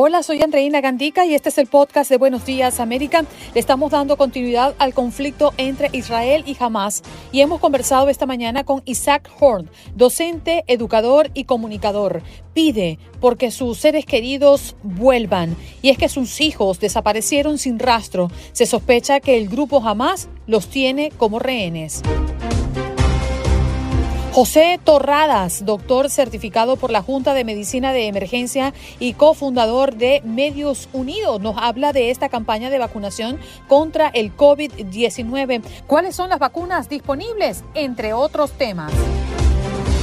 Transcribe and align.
Hola, 0.00 0.22
soy 0.22 0.40
Andreina 0.44 0.80
Gandica 0.80 1.26
y 1.26 1.34
este 1.34 1.48
es 1.48 1.58
el 1.58 1.66
podcast 1.66 2.08
de 2.08 2.18
Buenos 2.18 2.46
Días 2.46 2.78
América. 2.78 3.24
Le 3.52 3.58
estamos 3.58 3.90
dando 3.90 4.16
continuidad 4.16 4.76
al 4.78 4.94
conflicto 4.94 5.52
entre 5.56 5.90
Israel 5.90 6.44
y 6.46 6.56
Hamas 6.60 7.02
y 7.32 7.40
hemos 7.40 7.58
conversado 7.58 8.08
esta 8.08 8.24
mañana 8.24 8.62
con 8.62 8.80
Isaac 8.84 9.28
Horn, 9.40 9.68
docente, 9.96 10.62
educador 10.68 11.32
y 11.34 11.46
comunicador. 11.46 12.22
Pide 12.54 13.00
porque 13.20 13.50
sus 13.50 13.78
seres 13.78 14.06
queridos 14.06 14.76
vuelvan 14.84 15.56
y 15.82 15.88
es 15.88 15.98
que 15.98 16.08
sus 16.08 16.40
hijos 16.40 16.78
desaparecieron 16.78 17.58
sin 17.58 17.80
rastro. 17.80 18.30
Se 18.52 18.66
sospecha 18.66 19.18
que 19.18 19.36
el 19.36 19.48
grupo 19.48 19.82
Hamas 19.84 20.28
los 20.46 20.68
tiene 20.68 21.10
como 21.10 21.40
rehenes. 21.40 22.02
José 24.32 24.78
Torradas, 24.84 25.64
doctor 25.64 26.10
certificado 26.10 26.76
por 26.76 26.90
la 26.90 27.02
Junta 27.02 27.34
de 27.34 27.44
Medicina 27.44 27.92
de 27.92 28.06
Emergencia 28.06 28.74
y 29.00 29.14
cofundador 29.14 29.96
de 29.96 30.20
Medios 30.24 30.88
Unidos, 30.92 31.40
nos 31.40 31.56
habla 31.58 31.92
de 31.92 32.10
esta 32.10 32.28
campaña 32.28 32.70
de 32.70 32.78
vacunación 32.78 33.38
contra 33.66 34.08
el 34.08 34.36
COVID-19. 34.36 35.62
¿Cuáles 35.86 36.14
son 36.14 36.28
las 36.28 36.38
vacunas 36.38 36.88
disponibles? 36.88 37.64
Entre 37.74 38.12
otros 38.12 38.52
temas. 38.52 38.92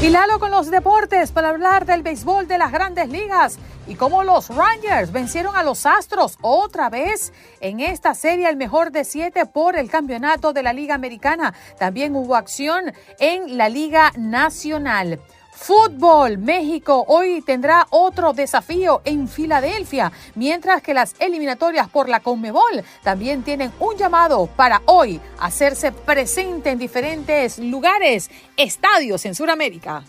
Y 0.06 0.12
Lalo 0.12 0.38
con 0.38 0.52
los 0.52 0.70
deportes 0.70 1.32
para 1.32 1.50
hablar 1.50 1.88
del 1.88 2.04
béisbol 2.04 2.48
de 2.48 2.60
las 2.60 2.72
grandes 2.72 3.10
ligas 3.10 3.58
y 3.88 3.96
cómo 3.96 4.24
los 4.24 4.50
Rangers 4.50 5.12
vencieron 5.12 5.56
a 5.56 5.64
los 5.64 5.88
Astros 5.88 6.38
otra 6.42 6.92
vez 6.92 7.34
en 7.60 7.80
esta 7.80 8.14
serie, 8.14 8.48
el 8.48 8.56
mejor 8.56 8.92
de 8.92 9.04
siete 9.04 9.48
por 9.48 9.76
el 9.76 9.90
campeonato 9.90 10.54
de 10.54 10.62
la 10.62 10.74
Liga 10.74 10.94
Americana. 10.94 11.56
También 11.80 12.16
hubo 12.16 12.36
acción 12.36 12.94
en 13.18 13.58
la 13.58 13.68
Liga 13.68 14.12
Nacional. 14.16 15.20
Fútbol, 15.56 16.38
México 16.38 17.06
hoy 17.08 17.42
tendrá 17.42 17.88
otro 17.90 18.34
desafío 18.34 19.02
en 19.06 19.28
Filadelfia, 19.28 20.12
mientras 20.36 20.82
que 20.82 20.94
las 20.94 21.16
eliminatorias 21.20 21.90
por 21.90 22.10
la 22.10 22.20
Conmebol 22.20 22.84
también 23.04 23.42
tienen 23.42 23.72
un 23.80 23.96
llamado 23.96 24.48
para 24.48 24.82
hoy 24.86 25.20
hacerse 25.40 25.92
presente 25.92 26.72
en 26.72 26.78
diferentes 26.78 27.58
lugares, 27.58 28.30
estadios 28.58 29.26
en 29.26 29.34
Sudamérica. 29.34 30.04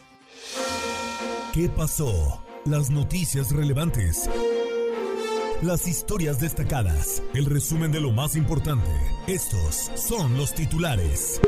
¿Qué 1.52 1.68
pasó? 1.68 2.42
Las 2.64 2.90
noticias 2.90 3.52
relevantes. 3.52 4.28
Las 5.62 5.86
historias 5.86 6.38
destacadas. 6.38 7.22
El 7.32 7.46
resumen 7.46 7.92
de 7.92 8.00
lo 8.00 8.10
más 8.10 8.36
importante. 8.36 8.90
Estos 9.26 9.90
son 9.94 10.36
los 10.36 10.52
titulares. 10.52 11.40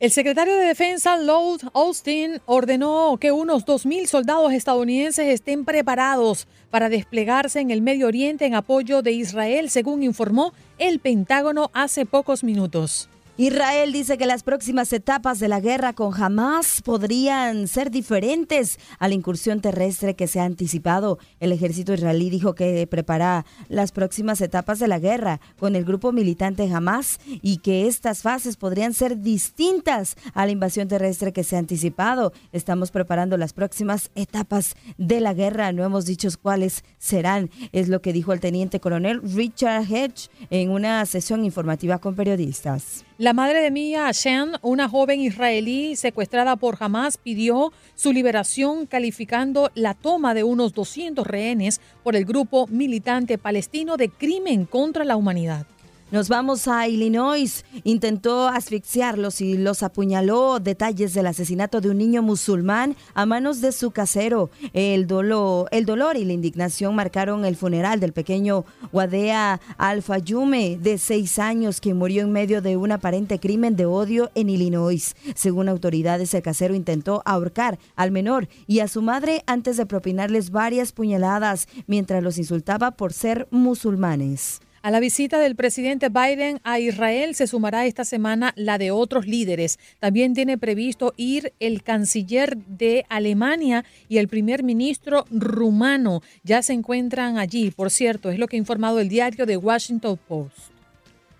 El 0.00 0.12
secretario 0.12 0.54
de 0.54 0.64
Defensa, 0.64 1.16
Lloyd 1.18 1.60
Austin, 1.74 2.40
ordenó 2.46 3.18
que 3.20 3.32
unos 3.32 3.66
2.000 3.66 4.06
soldados 4.06 4.52
estadounidenses 4.52 5.26
estén 5.26 5.64
preparados 5.64 6.46
para 6.70 6.88
desplegarse 6.88 7.58
en 7.58 7.72
el 7.72 7.82
Medio 7.82 8.06
Oriente 8.06 8.46
en 8.46 8.54
apoyo 8.54 9.02
de 9.02 9.10
Israel, 9.10 9.70
según 9.70 10.04
informó 10.04 10.52
el 10.78 11.00
Pentágono 11.00 11.72
hace 11.74 12.06
pocos 12.06 12.44
minutos. 12.44 13.08
Israel 13.40 13.92
dice 13.92 14.18
que 14.18 14.26
las 14.26 14.42
próximas 14.42 14.92
etapas 14.92 15.38
de 15.38 15.46
la 15.46 15.60
guerra 15.60 15.92
con 15.92 16.12
Hamas 16.20 16.82
podrían 16.82 17.68
ser 17.68 17.92
diferentes 17.92 18.80
a 18.98 19.06
la 19.06 19.14
incursión 19.14 19.60
terrestre 19.60 20.16
que 20.16 20.26
se 20.26 20.40
ha 20.40 20.44
anticipado. 20.44 21.20
El 21.38 21.52
ejército 21.52 21.94
israelí 21.94 22.30
dijo 22.30 22.56
que 22.56 22.84
prepara 22.88 23.46
las 23.68 23.92
próximas 23.92 24.40
etapas 24.40 24.80
de 24.80 24.88
la 24.88 24.98
guerra 24.98 25.40
con 25.56 25.76
el 25.76 25.84
grupo 25.84 26.10
militante 26.10 26.68
Hamas 26.68 27.20
y 27.28 27.58
que 27.58 27.86
estas 27.86 28.22
fases 28.22 28.56
podrían 28.56 28.92
ser 28.92 29.20
distintas 29.20 30.16
a 30.34 30.44
la 30.44 30.50
invasión 30.50 30.88
terrestre 30.88 31.32
que 31.32 31.44
se 31.44 31.54
ha 31.54 31.60
anticipado. 31.60 32.32
Estamos 32.50 32.90
preparando 32.90 33.36
las 33.36 33.52
próximas 33.52 34.10
etapas 34.16 34.74
de 34.96 35.20
la 35.20 35.32
guerra. 35.32 35.70
No 35.70 35.84
hemos 35.84 36.06
dicho 36.06 36.28
cuáles 36.42 36.82
serán, 36.98 37.50
es 37.70 37.88
lo 37.88 38.02
que 38.02 38.12
dijo 38.12 38.32
el 38.32 38.40
teniente 38.40 38.80
coronel 38.80 39.20
Richard 39.22 39.84
Hedge 39.84 40.28
en 40.50 40.70
una 40.70 41.06
sesión 41.06 41.44
informativa 41.44 41.98
con 41.98 42.16
periodistas. 42.16 43.04
Madre 43.32 43.60
de 43.60 43.70
Mia 43.70 44.10
Shan, 44.12 44.52
una 44.62 44.88
joven 44.88 45.20
israelí 45.20 45.96
secuestrada 45.96 46.56
por 46.56 46.76
Hamas, 46.78 47.16
pidió 47.16 47.72
su 47.94 48.12
liberación 48.12 48.86
calificando 48.86 49.70
la 49.74 49.94
toma 49.94 50.34
de 50.34 50.44
unos 50.44 50.72
200 50.72 51.26
rehenes 51.26 51.80
por 52.04 52.16
el 52.16 52.24
grupo 52.24 52.66
militante 52.68 53.36
palestino 53.36 53.96
de 53.96 54.08
crimen 54.08 54.66
contra 54.66 55.04
la 55.04 55.16
humanidad. 55.16 55.66
Nos 56.10 56.30
vamos 56.30 56.68
a 56.68 56.88
Illinois. 56.88 57.66
Intentó 57.84 58.48
asfixiarlos 58.48 59.42
y 59.42 59.58
los 59.58 59.82
apuñaló. 59.82 60.58
Detalles 60.58 61.12
del 61.12 61.26
asesinato 61.26 61.82
de 61.82 61.90
un 61.90 61.98
niño 61.98 62.22
musulmán 62.22 62.96
a 63.12 63.26
manos 63.26 63.60
de 63.60 63.72
su 63.72 63.90
casero. 63.90 64.48
El 64.72 65.06
dolor, 65.06 65.68
y 65.70 66.24
la 66.24 66.32
indignación 66.32 66.94
marcaron 66.94 67.44
el 67.44 67.56
funeral 67.56 68.00
del 68.00 68.14
pequeño 68.14 68.64
Wadea 68.90 69.60
Al-Fayume, 69.76 70.78
de 70.78 70.96
seis 70.96 71.38
años, 71.38 71.78
quien 71.78 71.98
murió 71.98 72.22
en 72.22 72.32
medio 72.32 72.62
de 72.62 72.78
un 72.78 72.90
aparente 72.92 73.38
crimen 73.38 73.76
de 73.76 73.84
odio 73.84 74.30
en 74.34 74.48
Illinois. 74.48 75.14
Según 75.34 75.68
autoridades, 75.68 76.32
el 76.32 76.40
casero 76.40 76.74
intentó 76.74 77.20
ahorcar 77.26 77.78
al 77.96 78.12
menor 78.12 78.48
y 78.66 78.80
a 78.80 78.88
su 78.88 79.02
madre 79.02 79.42
antes 79.46 79.76
de 79.76 79.84
propinarles 79.84 80.52
varias 80.52 80.92
puñaladas 80.92 81.68
mientras 81.86 82.22
los 82.22 82.38
insultaba 82.38 82.92
por 82.92 83.12
ser 83.12 83.46
musulmanes. 83.50 84.62
A 84.80 84.92
la 84.92 85.00
visita 85.00 85.40
del 85.40 85.56
presidente 85.56 86.08
Biden 86.08 86.60
a 86.62 86.78
Israel 86.78 87.34
se 87.34 87.48
sumará 87.48 87.86
esta 87.86 88.04
semana 88.04 88.52
la 88.54 88.78
de 88.78 88.92
otros 88.92 89.26
líderes. 89.26 89.78
También 89.98 90.34
tiene 90.34 90.56
previsto 90.56 91.14
ir 91.16 91.52
el 91.58 91.82
canciller 91.82 92.56
de 92.56 93.04
Alemania 93.08 93.84
y 94.08 94.18
el 94.18 94.28
primer 94.28 94.62
ministro 94.62 95.24
rumano. 95.30 96.22
Ya 96.44 96.62
se 96.62 96.74
encuentran 96.74 97.38
allí, 97.38 97.72
por 97.72 97.90
cierto, 97.90 98.30
es 98.30 98.38
lo 98.38 98.46
que 98.46 98.56
ha 98.56 98.58
informado 98.58 99.00
el 99.00 99.08
diario 99.08 99.46
The 99.46 99.56
Washington 99.56 100.18
Post. 100.28 100.56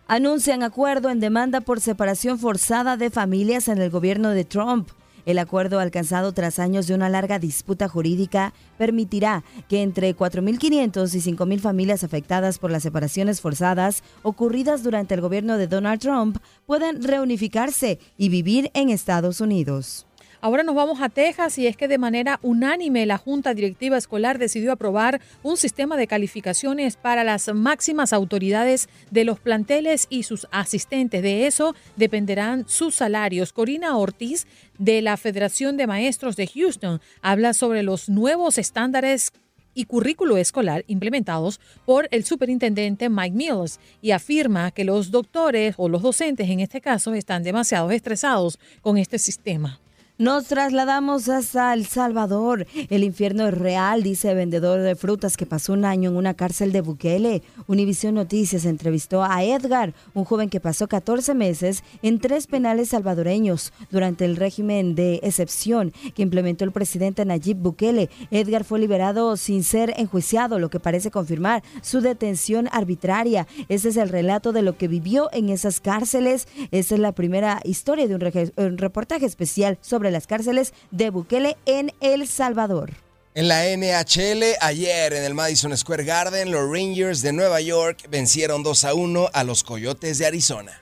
Anuncian 0.09 0.63
acuerdo 0.63 1.11
en 1.11 1.21
demanda 1.21 1.61
por 1.61 1.81
separación 1.81 2.39
forzada 2.39 2.97
de 2.97 3.11
familias 3.11 3.69
en 3.69 3.79
el 3.79 3.91
gobierno 3.91 4.31
de 4.31 4.45
Trump. 4.45 4.89
El 5.29 5.39
acuerdo 5.39 5.79
alcanzado 5.79 6.33
tras 6.33 6.59
años 6.59 6.87
de 6.87 6.95
una 6.95 7.11
larga 7.11 7.39
disputa 7.39 7.87
jurídica 7.87 8.55
permitirá 8.79 9.45
que 9.69 9.83
entre 9.83 10.17
4.500 10.17 11.15
y 11.15 11.35
5.000 11.37 11.61
familias 11.61 12.03
afectadas 12.03 12.59
por 12.59 12.71
las 12.71 12.83
separaciones 12.83 13.43
forzadas 13.43 14.03
ocurridas 14.23 14.83
durante 14.83 15.13
el 15.13 15.21
gobierno 15.21 15.59
de 15.59 15.67
Donald 15.67 16.01
Trump 16.01 16.39
puedan 16.65 17.03
reunificarse 17.03 17.99
y 18.17 18.31
vivir 18.31 18.71
en 18.73 18.89
Estados 18.89 19.43
Unidos. 19.43 20.08
Ahora 20.41 20.63
nos 20.63 20.77
vamos 20.77 21.01
a 21.01 21.09
Texas 21.09 21.59
y 21.59 21.67
es 21.67 21.77
que 21.77 21.89
de 21.89 21.99
manera 21.99 22.39
unánime 22.43 23.07
la 23.07 23.19
Junta 23.19 23.55
Directiva 23.55 23.97
Escolar 23.97 24.39
decidió 24.39 24.71
aprobar 24.71 25.21
un 25.43 25.57
sistema 25.57 25.97
de 25.97 26.07
calificaciones 26.07 26.97
para 26.97 27.25
las 27.25 27.53
máximas 27.53 28.13
autoridades 28.13 28.89
de 29.11 29.25
los 29.25 29.41
planteles 29.41 30.07
y 30.11 30.23
sus 30.23 30.47
asistentes. 30.53 31.23
De 31.23 31.49
eso 31.49 31.75
dependerán 31.97 32.69
sus 32.69 32.95
salarios. 32.95 33.53
Corina 33.53 33.97
Ortiz 33.97 34.47
de 34.79 35.03
la 35.03 35.17
Federación 35.17 35.77
de 35.77 35.89
Maestros 35.89 36.37
de 36.37 36.47
Houston 36.47 37.01
habla 37.21 37.53
sobre 37.53 37.83
los 37.83 38.09
nuevos 38.09 38.59
estándares 38.59 39.33
y 39.75 39.87
currículo 39.87 40.37
escolar 40.37 40.85
implementados 40.87 41.61
por 41.85 42.07
el 42.13 42.25
superintendente 42.25 43.09
Mike 43.09 43.37
Mills 43.37 43.81
y 44.01 44.13
afirma 44.13 44.71
que 44.71 44.85
los 44.85 45.11
doctores 45.11 45.75
o 45.79 45.89
los 45.89 46.03
docentes 46.03 46.49
en 46.49 46.61
este 46.61 46.81
caso 46.81 47.15
están 47.15 47.43
demasiado 47.43 47.91
estresados 47.91 48.61
con 48.83 48.99
este 48.99 49.19
sistema. 49.19 49.81
Nos 50.21 50.47
trasladamos 50.47 51.29
hasta 51.29 51.73
El 51.73 51.87
Salvador. 51.87 52.67
El 52.91 53.05
infierno 53.05 53.47
es 53.47 53.55
real, 53.55 54.03
dice 54.03 54.35
vendedor 54.35 54.81
de 54.81 54.97
frutas 54.97 55.37
que 55.37 55.47
pasó 55.47 55.75
un 55.75 55.85
año 55.85 56.11
en 56.11 56.17
una 56.17 56.35
cárcel 56.35 56.73
de 56.73 56.81
Bukele. 56.81 57.45
Univision 57.69 58.17
Noticias 58.17 58.65
entrevistó 58.65 59.23
a 59.23 59.45
Edgar, 59.45 59.95
un 60.15 60.25
joven 60.25 60.51
que 60.51 60.59
pasó 60.59 60.89
14 60.89 61.35
meses 61.35 61.85
en 62.03 62.19
tres 62.19 62.49
penales 62.49 62.89
salvadoreños 62.89 63.73
durante 63.93 64.25
el 64.25 64.35
régimen 64.35 64.97
de 64.97 65.21
excepción 65.23 65.93
que 66.17 66.23
implementó 66.23 66.65
el 66.65 66.73
presidente 66.73 67.25
Nayib 67.25 67.59
Bukele. 67.59 68.11
Edgar 68.33 68.65
fue 68.65 68.81
liberado 68.81 69.37
sin 69.37 69.63
ser 69.63 69.95
enjuiciado, 69.99 70.59
lo 70.59 70.69
que 70.69 70.81
parece 70.81 71.13
confirmar 71.13 71.63
su 71.81 72.01
detención 72.01 72.69
arbitraria. 72.73 73.47
Ese 73.69 73.91
es 73.91 73.97
el 73.97 74.09
relato 74.09 74.53
de 74.53 74.63
lo 74.63 74.77
que 74.77 74.89
vivió 74.89 75.29
en 75.33 75.49
esas 75.49 75.79
cárceles. 75.79 76.49
Esa 76.73 76.97
es 76.97 77.01
la 77.01 77.13
primera 77.13 77.61
historia 77.63 78.09
de 78.09 78.17
un, 78.17 78.79
reportaje 78.79 79.25
especial 79.25 79.79
sobre 79.81 80.08
las 80.11 80.27
cárceles 80.27 80.73
de 80.91 81.11
Bukele 81.11 81.57
en 81.67 81.93
El 82.01 82.27
Salvador. 82.27 82.93
En 83.35 83.47
la 83.47 83.65
NHL, 83.65 84.43
ayer 84.61 85.13
en 85.13 85.23
el 85.23 85.35
Madison 85.35 85.77
Square 85.77 86.03
Garden, 86.03 86.51
los 86.51 86.69
Rangers 86.69 87.23
de 87.23 87.33
Nueva 87.33 87.61
York 87.61 88.09
vencieron 88.11 88.63
2 88.63 88.85
a 88.85 88.95
1 88.95 89.29
a 89.33 89.45
los 89.45 89.63
Coyotes 89.63 90.19
de 90.19 90.27
Arizona. 90.27 90.81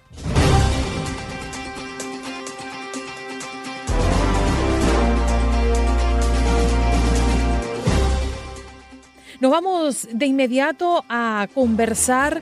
Nos 9.38 9.50
vamos 9.50 10.08
de 10.10 10.24
inmediato 10.24 11.04
a 11.10 11.48
conversar 11.52 12.40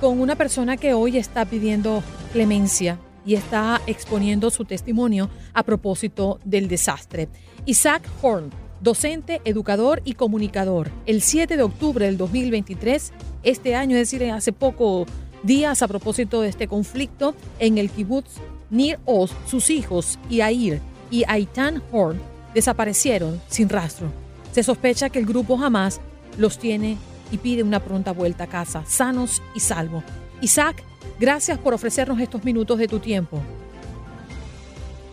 con 0.00 0.20
una 0.20 0.34
persona 0.34 0.76
que 0.76 0.92
hoy 0.92 1.18
está 1.18 1.44
pidiendo 1.44 2.02
clemencia 2.32 2.98
y 3.24 3.34
está 3.34 3.80
exponiendo 3.86 4.50
su 4.50 4.64
testimonio 4.64 5.30
a 5.54 5.62
propósito 5.62 6.40
del 6.44 6.68
desastre. 6.68 7.28
Isaac 7.66 8.08
Horn, 8.20 8.50
docente, 8.80 9.40
educador 9.44 10.02
y 10.04 10.14
comunicador. 10.14 10.90
El 11.06 11.22
7 11.22 11.56
de 11.56 11.62
octubre 11.62 12.06
del 12.06 12.16
2023, 12.16 13.12
este 13.42 13.74
año, 13.74 13.96
es 13.96 14.10
decir, 14.10 14.30
hace 14.30 14.52
pocos 14.52 15.06
días 15.42 15.82
a 15.82 15.88
propósito 15.88 16.40
de 16.40 16.48
este 16.48 16.68
conflicto 16.68 17.34
en 17.58 17.78
el 17.78 17.90
kibbutz 17.90 18.40
Nir 18.70 18.98
Oz, 19.04 19.32
sus 19.46 19.70
hijos 19.70 20.18
Yair 20.30 20.80
y 21.10 21.24
Aitan 21.28 21.82
Horn 21.92 22.20
desaparecieron 22.54 23.40
sin 23.48 23.68
rastro. 23.68 24.08
Se 24.52 24.62
sospecha 24.62 25.10
que 25.10 25.18
el 25.18 25.26
grupo 25.26 25.58
Hamas 25.62 26.00
los 26.38 26.58
tiene 26.58 26.96
y 27.30 27.38
pide 27.38 27.62
una 27.62 27.80
pronta 27.80 28.12
vuelta 28.12 28.44
a 28.44 28.46
casa, 28.48 28.84
sanos 28.86 29.42
y 29.54 29.60
salvos. 29.60 30.04
Isaac 30.40 30.82
Gracias 31.18 31.58
por 31.58 31.74
ofrecernos 31.74 32.20
estos 32.20 32.44
minutos 32.44 32.78
de 32.78 32.88
tu 32.88 32.98
tiempo. 32.98 33.38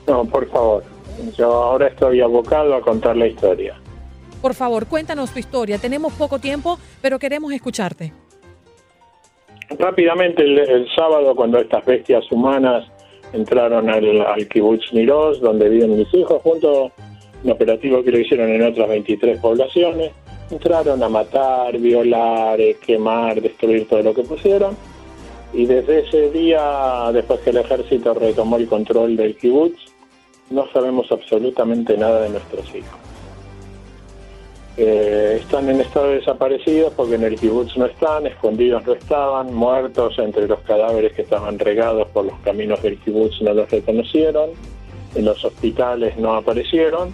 No, 0.07 0.25
por 0.25 0.49
favor. 0.49 0.83
Yo 1.37 1.51
ahora 1.51 1.87
estoy 1.87 2.21
abocado 2.21 2.73
a 2.75 2.81
contar 2.81 3.15
la 3.15 3.27
historia. 3.27 3.79
Por 4.41 4.53
favor, 4.53 4.87
cuéntanos 4.87 5.31
tu 5.31 5.39
historia. 5.39 5.77
Tenemos 5.77 6.13
poco 6.13 6.39
tiempo, 6.39 6.79
pero 7.01 7.19
queremos 7.19 7.51
escucharte. 7.53 8.13
Rápidamente, 9.77 10.43
el, 10.43 10.87
sábado, 10.95 11.35
cuando 11.35 11.59
estas 11.59 11.85
bestias 11.85 12.23
humanas 12.31 12.87
entraron 13.33 13.89
al, 13.89 14.21
al 14.21 14.47
kibbutz 14.47 14.91
Niroz, 14.93 15.39
donde 15.41 15.69
viven 15.69 15.95
mis 15.95 16.11
hijos, 16.13 16.41
junto 16.41 16.85
a 16.85 16.91
un 17.43 17.51
operativo 17.51 18.03
que 18.03 18.11
lo 18.11 18.17
hicieron 18.17 18.49
en 18.49 18.63
otras 18.63 18.89
23 18.89 19.39
poblaciones, 19.39 20.11
entraron 20.49 21.03
a 21.03 21.09
matar, 21.09 21.77
violar, 21.77 22.59
eh, 22.59 22.77
quemar, 22.83 23.39
destruir 23.39 23.87
todo 23.87 24.01
lo 24.01 24.15
que 24.15 24.23
pusieron 24.23 24.75
y 25.53 25.65
desde 25.65 26.01
ese 26.07 26.29
día, 26.29 27.09
después 27.11 27.39
que 27.41 27.49
el 27.49 27.57
ejército 27.57 28.13
retomó 28.13 28.57
el 28.57 28.67
control 28.67 29.15
del 29.15 29.35
kibutz, 29.35 29.79
no 30.51 30.67
sabemos 30.71 31.11
absolutamente 31.11 31.97
nada 31.97 32.21
de 32.21 32.29
nuestros 32.29 32.67
hijos. 32.75 32.99
Eh, 34.77 35.39
están 35.41 35.69
en 35.69 35.81
estado 35.81 36.07
de 36.07 36.19
desaparecidos 36.19 36.93
porque 36.93 37.15
en 37.15 37.23
el 37.23 37.37
kibutz 37.37 37.75
no 37.75 37.85
están, 37.85 38.27
escondidos 38.27 38.85
no 38.85 38.93
estaban, 38.93 39.53
muertos 39.53 40.17
entre 40.19 40.47
los 40.47 40.59
cadáveres 40.61 41.11
que 41.13 41.23
estaban 41.23 41.59
regados 41.59 42.07
por 42.09 42.25
los 42.25 42.39
caminos 42.45 42.81
del 42.81 42.97
kibutz 42.99 43.41
no 43.41 43.53
los 43.53 43.69
reconocieron, 43.69 44.51
en 45.15 45.25
los 45.25 45.43
hospitales 45.43 46.15
no 46.17 46.35
aparecieron. 46.35 47.13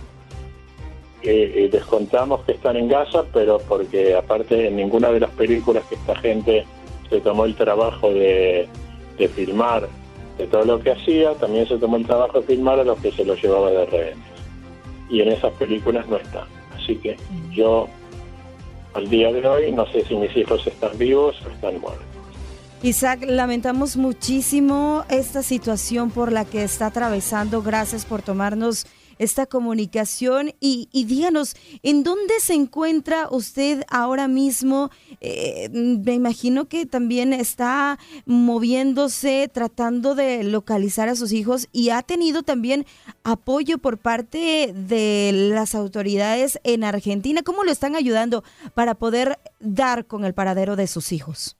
Eh, 1.23 1.69
les 1.71 1.83
contamos 1.85 2.41
que 2.41 2.51
están 2.51 2.75
en 2.75 2.87
Gaza, 2.87 3.23
pero 3.33 3.57
porque 3.67 4.13
aparte 4.13 4.67
en 4.67 4.75
ninguna 4.75 5.09
de 5.09 5.21
las 5.21 5.31
películas 5.31 5.83
que 5.85 5.95
esta 5.95 6.15
gente 6.17 6.65
se 7.09 7.21
tomó 7.21 7.45
el 7.45 7.55
trabajo 7.55 8.09
de, 8.09 8.67
filmar 9.35 9.87
de 10.37 10.47
todo 10.47 10.65
lo 10.65 10.79
que 10.79 10.91
hacía, 10.91 11.33
también 11.35 11.67
se 11.67 11.77
tomó 11.77 11.97
el 11.97 12.05
trabajo 12.05 12.41
de 12.41 12.47
filmar 12.47 12.79
a 12.79 12.83
los 12.83 12.99
que 12.99 13.11
se 13.11 13.23
lo 13.23 13.35
llevaba 13.35 13.69
de 13.71 13.85
rehenes. 13.85 14.17
Y 15.09 15.21
en 15.21 15.29
esas 15.29 15.53
películas 15.53 16.07
no 16.09 16.17
está. 16.17 16.47
Así 16.75 16.95
que 16.97 17.15
yo, 17.51 17.87
al 18.93 19.09
día 19.09 19.31
de 19.31 19.47
hoy, 19.47 19.71
no 19.71 19.85
sé 19.91 20.03
si 20.05 20.15
mis 20.15 20.35
hijos 20.35 20.65
están 20.67 20.97
vivos 20.97 21.35
o 21.45 21.49
están 21.49 21.79
muertos. 21.79 22.05
Isaac, 22.83 23.25
lamentamos 23.27 23.97
muchísimo 23.97 25.05
esta 25.09 25.41
situación 25.41 26.11
por 26.11 26.31
la 26.31 26.45
que 26.45 26.63
está 26.63 26.87
atravesando. 26.87 27.61
Gracias 27.61 28.05
por 28.05 28.21
tomarnos 28.21 28.85
esta 29.19 29.45
comunicación 29.45 30.51
y, 30.59 30.87
díganos, 30.91 31.55
¿en 31.83 32.03
dónde 32.03 32.39
se 32.39 32.53
encuentra 32.53 33.27
usted 33.29 33.83
ahora 33.89 34.27
mismo? 34.27 34.89
Eh, 35.21 35.69
me 35.71 36.13
imagino 36.13 36.67
que 36.67 36.85
también 36.85 37.33
está 37.33 37.97
moviéndose, 38.25 39.49
tratando 39.51 40.15
de 40.15 40.43
localizar 40.43 41.09
a 41.09 41.15
sus 41.15 41.31
hijos 41.31 41.67
y 41.71 41.89
ha 41.89 42.01
tenido 42.01 42.43
también 42.43 42.85
apoyo 43.23 43.77
por 43.77 43.97
parte 43.97 44.71
de 44.73 45.31
las 45.33 45.75
autoridades 45.75 46.59
en 46.63 46.83
Argentina. 46.83 47.41
¿Cómo 47.43 47.63
lo 47.63 47.71
están 47.71 47.95
ayudando 47.95 48.43
para 48.73 48.95
poder 48.95 49.37
dar 49.59 50.05
con 50.05 50.25
el 50.25 50.33
paradero 50.33 50.75
de 50.75 50.87
sus 50.87 51.11
hijos? 51.11 51.57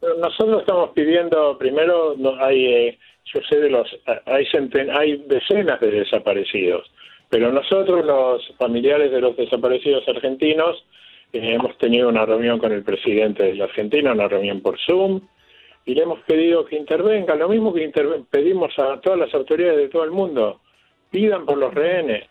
Nosotros 0.00 0.60
estamos 0.60 0.90
pidiendo, 0.90 1.58
primero, 1.58 2.14
hay... 2.40 2.66
Eh, 2.66 2.98
yo 3.32 3.40
sé 3.48 3.60
de 3.60 3.70
los, 3.70 3.88
hay, 4.26 4.46
hay 4.90 5.16
decenas 5.26 5.80
de 5.80 5.90
desaparecidos, 5.90 6.90
pero 7.28 7.52
nosotros 7.52 8.04
los 8.04 8.54
familiares 8.56 9.10
de 9.10 9.20
los 9.20 9.36
desaparecidos 9.36 10.08
argentinos 10.08 10.84
eh, 11.32 11.54
hemos 11.54 11.76
tenido 11.78 12.08
una 12.08 12.24
reunión 12.24 12.58
con 12.58 12.72
el 12.72 12.82
presidente 12.82 13.44
de 13.44 13.54
la 13.54 13.64
Argentina, 13.64 14.12
una 14.12 14.28
reunión 14.28 14.60
por 14.60 14.78
Zoom, 14.80 15.20
y 15.84 15.94
le 15.94 16.02
hemos 16.02 16.20
pedido 16.20 16.64
que 16.64 16.76
intervenga, 16.76 17.34
lo 17.34 17.48
mismo 17.48 17.72
que 17.72 17.90
pedimos 18.30 18.78
a 18.78 19.00
todas 19.00 19.18
las 19.18 19.34
autoridades 19.34 19.78
de 19.78 19.88
todo 19.88 20.04
el 20.04 20.10
mundo, 20.10 20.60
pidan 21.10 21.46
por 21.46 21.58
los 21.58 21.72
rehenes, 21.72 22.26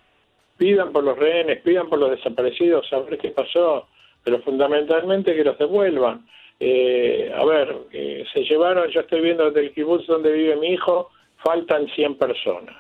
pidan 0.58 0.92
por 0.92 1.04
los 1.04 1.18
rehenes, 1.18 1.62
pidan 1.62 1.90
por 1.90 2.00
los 2.00 2.12
desaparecidos, 2.12 2.92
a 2.94 3.00
ver 3.00 3.18
qué 3.18 3.30
pasó, 3.30 3.88
pero 4.24 4.40
fundamentalmente 4.42 5.36
que 5.36 5.44
los 5.44 5.58
devuelvan. 5.58 6.26
Eh, 6.60 7.32
a 7.36 7.46
ver, 7.46 7.76
eh, 7.92 8.26
se 8.34 8.44
llevaron, 8.44 8.90
yo 8.90 9.02
estoy 9.02 9.22
viendo 9.22 9.46
desde 9.46 9.68
el 9.68 9.74
kibutz 9.74 10.08
donde 10.08 10.32
vive 10.32 10.56
mi 10.56 10.70
hijo, 10.70 11.12
faltan 11.44 11.88
100 11.88 12.16
personas, 12.16 12.76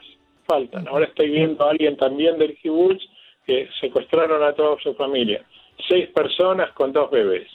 faltan. 0.48 0.88
Ahora 0.88 1.06
estoy 1.06 1.30
viendo 1.30 1.63
a 1.63 1.72
alguien 1.72 1.96
también 1.96 2.38
del 2.38 2.58
kibutz 2.58 3.04
que 3.46 3.70
secuestraron 3.80 4.44
a 4.44 4.54
toda 4.54 4.78
su 4.82 4.94
familia, 4.96 5.44
seis 5.88 6.08
personas 6.10 6.72
con 6.72 6.92
dos 6.92 7.12
bebés. 7.12 7.48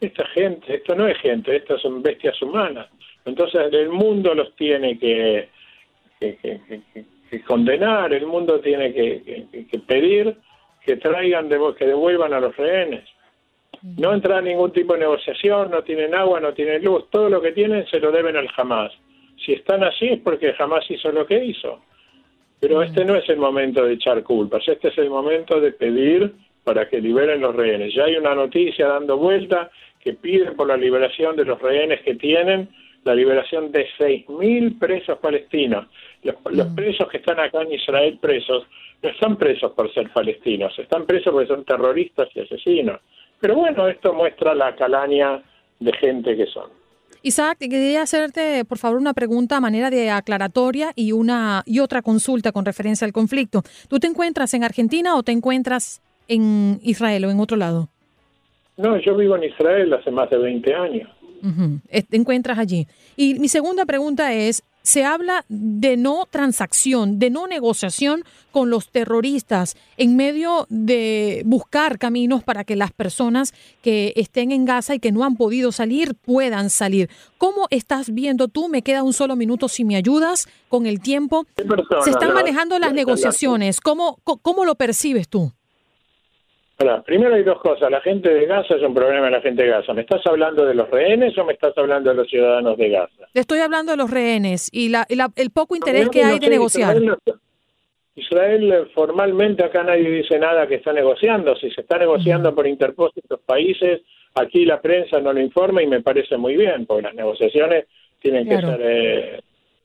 Esta 0.00 0.26
gente, 0.28 0.76
esto 0.76 0.94
no 0.94 1.08
es 1.08 1.18
gente, 1.18 1.56
estas 1.56 1.80
son 1.80 2.02
bestias 2.02 2.40
humanas. 2.40 2.88
Entonces 3.24 3.72
el 3.72 3.88
mundo 3.88 4.34
los 4.34 4.54
tiene 4.54 4.98
que, 4.98 5.48
que, 6.20 7.42
condenar, 7.46 8.12
el 8.12 8.26
mundo 8.26 8.60
tiene 8.60 8.92
que, 8.92 9.78
pedir 9.86 10.36
que 10.84 10.96
traigan, 10.96 11.48
que 11.48 11.86
devuelvan 11.86 12.32
a 12.32 12.40
los 12.40 12.56
rehenes. 12.56 13.04
No 13.82 14.12
entra 14.12 14.40
ningún 14.40 14.72
tipo 14.72 14.94
de 14.94 15.00
negociación, 15.00 15.70
no 15.70 15.82
tienen 15.82 16.14
agua, 16.14 16.40
no 16.40 16.52
tienen 16.52 16.84
luz, 16.84 17.04
todo 17.10 17.28
lo 17.28 17.40
que 17.40 17.52
tienen 17.52 17.86
se 17.86 18.00
lo 18.00 18.10
deben 18.10 18.36
al 18.36 18.48
jamás. 18.48 18.92
Si 19.44 19.52
están 19.52 19.84
así 19.84 20.06
es 20.08 20.20
porque 20.20 20.52
jamás 20.54 20.90
hizo 20.90 21.12
lo 21.12 21.26
que 21.26 21.44
hizo. 21.44 21.80
Pero 22.60 22.82
este 22.82 23.04
no 23.04 23.14
es 23.14 23.28
el 23.28 23.36
momento 23.36 23.84
de 23.84 23.94
echar 23.94 24.22
culpas, 24.24 24.66
este 24.66 24.88
es 24.88 24.98
el 24.98 25.10
momento 25.10 25.60
de 25.60 25.72
pedir 25.72 26.32
para 26.64 26.88
que 26.88 27.00
liberen 27.00 27.40
los 27.40 27.54
rehenes. 27.54 27.94
Ya 27.94 28.04
hay 28.04 28.16
una 28.16 28.34
noticia 28.34 28.88
dando 28.88 29.16
vuelta 29.16 29.70
que 30.00 30.14
piden 30.14 30.56
por 30.56 30.66
la 30.66 30.76
liberación 30.76 31.36
de 31.36 31.44
los 31.44 31.60
rehenes 31.62 32.02
que 32.02 32.14
tienen, 32.16 32.68
la 33.04 33.14
liberación 33.14 33.70
de 33.70 33.86
6.000 33.98 34.78
presos 34.78 35.18
palestinos. 35.18 35.86
Los, 36.22 36.34
los, 36.50 36.66
presos 36.68 37.08
que 37.08 37.18
están 37.18 37.38
acá 37.38 37.62
en 37.62 37.72
Israel 37.72 38.18
presos 38.20 38.66
no 39.02 39.08
están 39.08 39.36
presos 39.36 39.72
por 39.72 39.92
ser 39.94 40.10
palestinos, 40.10 40.76
están 40.78 41.06
presos 41.06 41.32
porque 41.32 41.46
son 41.46 41.64
terroristas 41.64 42.28
y 42.34 42.40
asesinos. 42.40 43.00
Pero 43.40 43.54
bueno, 43.56 43.88
esto 43.88 44.12
muestra 44.12 44.54
la 44.54 44.74
calaña 44.74 45.42
de 45.78 45.92
gente 45.92 46.36
que 46.36 46.46
son. 46.46 46.70
Isaac, 47.22 47.58
quería 47.58 48.02
hacerte, 48.02 48.64
por 48.64 48.78
favor, 48.78 48.98
una 48.98 49.12
pregunta 49.12 49.56
a 49.56 49.60
manera 49.60 49.90
de 49.90 50.10
aclaratoria 50.10 50.92
y 50.94 51.12
una 51.12 51.62
y 51.66 51.80
otra 51.80 52.00
consulta 52.02 52.52
con 52.52 52.64
referencia 52.64 53.04
al 53.04 53.12
conflicto. 53.12 53.62
¿Tú 53.88 53.98
te 53.98 54.06
encuentras 54.06 54.54
en 54.54 54.64
Argentina 54.64 55.16
o 55.16 55.22
te 55.22 55.32
encuentras 55.32 56.00
en 56.28 56.78
Israel 56.82 57.24
o 57.24 57.30
en 57.30 57.40
otro 57.40 57.56
lado? 57.56 57.88
No, 58.76 58.96
yo 59.00 59.16
vivo 59.16 59.36
en 59.36 59.44
Israel 59.44 59.92
hace 59.92 60.10
más 60.10 60.30
de 60.30 60.38
20 60.38 60.74
años. 60.74 61.10
Te 61.90 62.16
encuentras 62.16 62.58
allí. 62.58 62.86
Y 63.16 63.34
mi 63.34 63.48
segunda 63.48 63.84
pregunta 63.84 64.32
es, 64.32 64.62
se 64.82 65.04
habla 65.04 65.44
de 65.48 65.96
no 65.96 66.26
transacción, 66.30 67.18
de 67.18 67.30
no 67.30 67.46
negociación 67.46 68.24
con 68.50 68.70
los 68.70 68.90
terroristas 68.90 69.76
en 69.96 70.16
medio 70.16 70.66
de 70.70 71.42
buscar 71.44 71.98
caminos 71.98 72.42
para 72.42 72.64
que 72.64 72.76
las 72.76 72.92
personas 72.92 73.52
que 73.82 74.12
estén 74.16 74.52
en 74.52 74.64
Gaza 74.64 74.94
y 74.94 74.98
que 74.98 75.12
no 75.12 75.24
han 75.24 75.36
podido 75.36 75.72
salir 75.72 76.14
puedan 76.14 76.70
salir. 76.70 77.10
¿Cómo 77.36 77.66
estás 77.70 78.12
viendo 78.12 78.48
tú? 78.48 78.68
Me 78.68 78.82
queda 78.82 79.02
un 79.02 79.12
solo 79.12 79.36
minuto 79.36 79.68
si 79.68 79.84
me 79.84 79.96
ayudas 79.96 80.48
con 80.68 80.86
el 80.86 81.00
tiempo. 81.00 81.46
Se 82.02 82.10
están 82.10 82.32
manejando 82.32 82.78
las 82.78 82.92
negociaciones. 82.92 83.80
¿Cómo, 83.80 84.18
cómo 84.24 84.64
lo 84.64 84.74
percibes 84.76 85.28
tú? 85.28 85.52
Primero 87.04 87.34
hay 87.34 87.42
dos 87.42 87.60
cosas. 87.60 87.90
La 87.90 88.00
gente 88.00 88.32
de 88.32 88.46
Gaza 88.46 88.76
es 88.76 88.82
un 88.82 88.94
problema 88.94 89.26
de 89.26 89.32
la 89.32 89.40
gente 89.40 89.62
de 89.62 89.68
Gaza. 89.68 89.92
¿Me 89.92 90.02
estás 90.02 90.24
hablando 90.26 90.64
de 90.64 90.74
los 90.74 90.88
rehenes 90.90 91.36
o 91.36 91.44
me 91.44 91.54
estás 91.54 91.76
hablando 91.76 92.10
de 92.10 92.16
los 92.16 92.28
ciudadanos 92.28 92.76
de 92.78 92.88
Gaza? 92.90 93.28
estoy 93.34 93.60
hablando 93.60 93.92
de 93.92 93.98
los 93.98 94.10
rehenes 94.10 94.68
y, 94.72 94.88
la, 94.88 95.06
el 95.08 95.50
poco 95.50 95.74
interés 95.76 96.08
que 96.08 96.22
hay 96.22 96.38
de 96.38 96.48
negociar. 96.48 96.96
Israel, 98.14 98.72
eh, 98.72 98.86
formalmente 98.94 99.64
acá 99.64 99.84
nadie 99.84 100.10
dice 100.10 100.38
nada 100.38 100.66
que 100.66 100.76
está 100.76 100.92
negociando. 100.92 101.54
Si 101.56 101.70
se 101.70 101.82
está 101.82 101.98
negociando 101.98 102.54
por 102.54 102.66
interpósitos 102.66 103.40
países, 103.40 104.02
aquí 104.34 104.64
la 104.64 104.80
prensa 104.80 105.20
no 105.20 105.32
lo 105.32 105.40
informa 105.40 105.82
y 105.82 105.86
me 105.86 106.02
parece 106.02 106.36
muy 106.36 106.56
bien, 106.56 106.84
porque 106.86 107.02
las 107.02 107.14
negociaciones 107.14 107.86
tienen 108.20 108.48
que 108.48 108.60
ser... 108.60 108.80
Eh, 108.82 109.40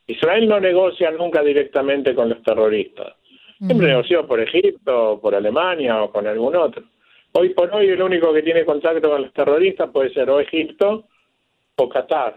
Israel 0.07 0.47
no 0.49 0.59
negocia 0.59 1.11
nunca 1.11 1.41
directamente 1.41 2.13
con 2.13 2.29
los 2.29 2.41
terroristas 2.43 3.13
Siempre 3.65 3.87
negoció 3.87 4.27
por 4.27 4.41
Egipto, 4.41 5.19
por 5.21 5.35
Alemania 5.35 6.03
o 6.03 6.11
con 6.11 6.27
algún 6.27 6.55
otro. 6.55 6.83
Hoy 7.31 7.49
por 7.49 7.73
hoy 7.73 7.87
el 7.87 8.01
único 8.01 8.33
que 8.33 8.41
tiene 8.41 8.65
contacto 8.65 9.09
con 9.09 9.21
los 9.21 9.33
terroristas 9.33 9.89
puede 9.89 10.13
ser 10.13 10.29
o 10.29 10.39
Egipto 10.39 11.05
o 11.75 11.89
Qatar. 11.89 12.35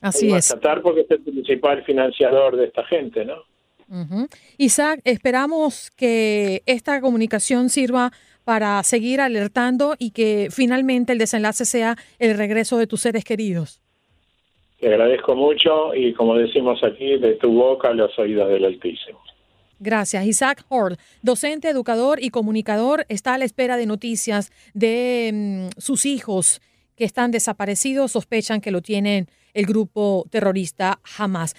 Así 0.00 0.32
es. 0.32 0.52
Qatar 0.52 0.80
porque 0.80 1.00
es 1.02 1.10
el 1.10 1.20
principal 1.22 1.82
financiador 1.84 2.56
de 2.56 2.66
esta 2.66 2.84
gente, 2.84 3.24
¿no? 3.24 3.44
Isaac, 4.56 5.00
esperamos 5.04 5.90
que 5.90 6.62
esta 6.64 7.00
comunicación 7.02 7.68
sirva 7.68 8.10
para 8.44 8.82
seguir 8.82 9.20
alertando 9.20 9.94
y 9.98 10.12
que 10.12 10.48
finalmente 10.50 11.12
el 11.12 11.18
desenlace 11.18 11.64
sea 11.64 11.96
el 12.18 12.38
regreso 12.38 12.78
de 12.78 12.86
tus 12.86 13.02
seres 13.02 13.24
queridos. 13.24 13.82
Te 14.80 14.88
agradezco 14.88 15.36
mucho 15.36 15.94
y 15.94 16.12
como 16.14 16.36
decimos 16.36 16.82
aquí, 16.82 17.18
de 17.18 17.34
tu 17.34 17.52
boca 17.52 17.90
a 17.90 17.94
los 17.94 18.18
oídos 18.18 18.48
del 18.48 18.64
Altísimo. 18.64 19.21
Gracias. 19.82 20.24
Isaac 20.24 20.64
Hord, 20.68 20.96
docente, 21.22 21.68
educador 21.68 22.22
y 22.22 22.30
comunicador, 22.30 23.04
está 23.08 23.34
a 23.34 23.38
la 23.38 23.44
espera 23.44 23.76
de 23.76 23.86
noticias 23.86 24.52
de 24.74 25.70
mm, 25.74 25.80
sus 25.80 26.06
hijos 26.06 26.62
que 26.94 27.04
están 27.04 27.32
desaparecidos. 27.32 28.12
Sospechan 28.12 28.60
que 28.60 28.70
lo 28.70 28.80
tienen 28.80 29.28
el 29.54 29.66
grupo 29.66 30.24
terrorista 30.30 31.00
Hamas. 31.18 31.56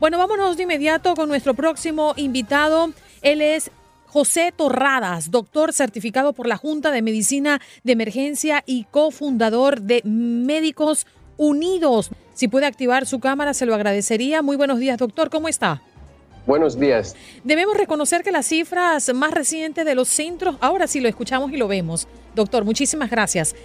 Bueno, 0.00 0.18
vámonos 0.18 0.56
de 0.56 0.64
inmediato 0.64 1.14
con 1.14 1.28
nuestro 1.28 1.54
próximo 1.54 2.14
invitado. 2.16 2.92
Él 3.22 3.40
es 3.40 3.70
José 4.10 4.52
Torradas, 4.56 5.30
doctor 5.30 5.72
certificado 5.72 6.32
por 6.32 6.48
la 6.48 6.56
Junta 6.56 6.90
de 6.90 7.00
Medicina 7.00 7.60
de 7.84 7.92
Emergencia 7.92 8.64
y 8.66 8.84
cofundador 8.90 9.82
de 9.82 10.02
Médicos 10.04 11.06
Unidos. 11.40 12.10
Si 12.34 12.48
puede 12.48 12.66
activar 12.66 13.06
su 13.06 13.18
cámara, 13.18 13.54
se 13.54 13.64
lo 13.64 13.74
agradecería. 13.74 14.42
Muy 14.42 14.56
buenos 14.56 14.78
días, 14.78 14.98
doctor. 14.98 15.30
¿Cómo 15.30 15.48
está? 15.48 15.80
Buenos 16.46 16.78
días. 16.78 17.16
Debemos 17.44 17.78
reconocer 17.78 18.22
que 18.22 18.30
las 18.30 18.44
cifras 18.44 19.10
más 19.14 19.30
recientes 19.30 19.86
de 19.86 19.94
los 19.94 20.08
centros, 20.08 20.56
ahora 20.60 20.86
sí 20.86 21.00
lo 21.00 21.08
escuchamos 21.08 21.50
y 21.50 21.56
lo 21.56 21.66
vemos. 21.66 22.08
Doctor, 22.34 22.64
muchísimas 22.64 23.08
gracias. 23.08 23.56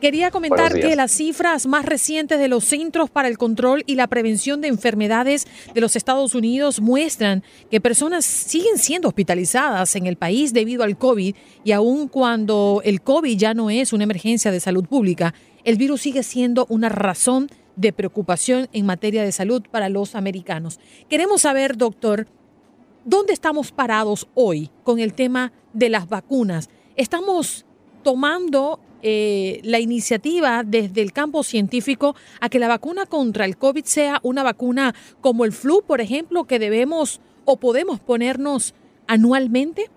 Quería 0.00 0.30
comentar 0.30 0.74
que 0.74 0.94
las 0.94 1.10
cifras 1.10 1.66
más 1.66 1.86
recientes 1.86 2.38
de 2.38 2.48
los 2.48 2.64
Centros 2.64 3.08
para 3.08 3.28
el 3.28 3.38
Control 3.38 3.82
y 3.86 3.94
la 3.94 4.08
Prevención 4.08 4.60
de 4.60 4.68
Enfermedades 4.68 5.46
de 5.72 5.80
los 5.80 5.96
Estados 5.96 6.34
Unidos 6.34 6.80
muestran 6.80 7.42
que 7.70 7.80
personas 7.80 8.26
siguen 8.26 8.76
siendo 8.76 9.08
hospitalizadas 9.08 9.96
en 9.96 10.04
el 10.04 10.16
país 10.16 10.52
debido 10.52 10.82
al 10.82 10.98
COVID 10.98 11.34
y 11.64 11.72
aun 11.72 12.08
cuando 12.08 12.82
el 12.84 13.00
COVID 13.00 13.38
ya 13.38 13.54
no 13.54 13.70
es 13.70 13.94
una 13.94 14.04
emergencia 14.04 14.50
de 14.50 14.60
salud 14.60 14.84
pública, 14.84 15.32
el 15.64 15.76
virus 15.78 16.02
sigue 16.02 16.22
siendo 16.22 16.66
una 16.68 16.90
razón 16.90 17.48
de 17.76 17.94
preocupación 17.94 18.68
en 18.74 18.84
materia 18.84 19.24
de 19.24 19.32
salud 19.32 19.62
para 19.70 19.88
los 19.88 20.14
americanos. 20.14 20.78
Queremos 21.08 21.42
saber, 21.42 21.78
doctor, 21.78 22.26
¿dónde 23.06 23.32
estamos 23.32 23.72
parados 23.72 24.28
hoy 24.34 24.70
con 24.84 24.98
el 24.98 25.14
tema 25.14 25.52
de 25.72 25.88
las 25.88 26.06
vacunas? 26.06 26.68
¿Estamos 26.96 27.64
tomando 28.02 28.78
eh, 29.08 29.60
la 29.62 29.78
iniciativa 29.78 30.64
desde 30.66 31.00
el 31.00 31.12
campo 31.12 31.44
científico 31.44 32.16
a 32.40 32.48
que 32.48 32.58
la 32.58 32.66
vacuna 32.66 33.06
contra 33.06 33.44
el 33.44 33.56
COVID 33.56 33.84
sea 33.84 34.18
una 34.24 34.42
vacuna 34.42 34.96
como 35.20 35.44
el 35.44 35.52
flu, 35.52 35.84
por 35.86 36.00
ejemplo, 36.00 36.42
que 36.42 36.58
debemos 36.58 37.20
o 37.44 37.56
podemos 37.56 38.00
ponernos 38.00 38.74
anualmente? 39.06 39.88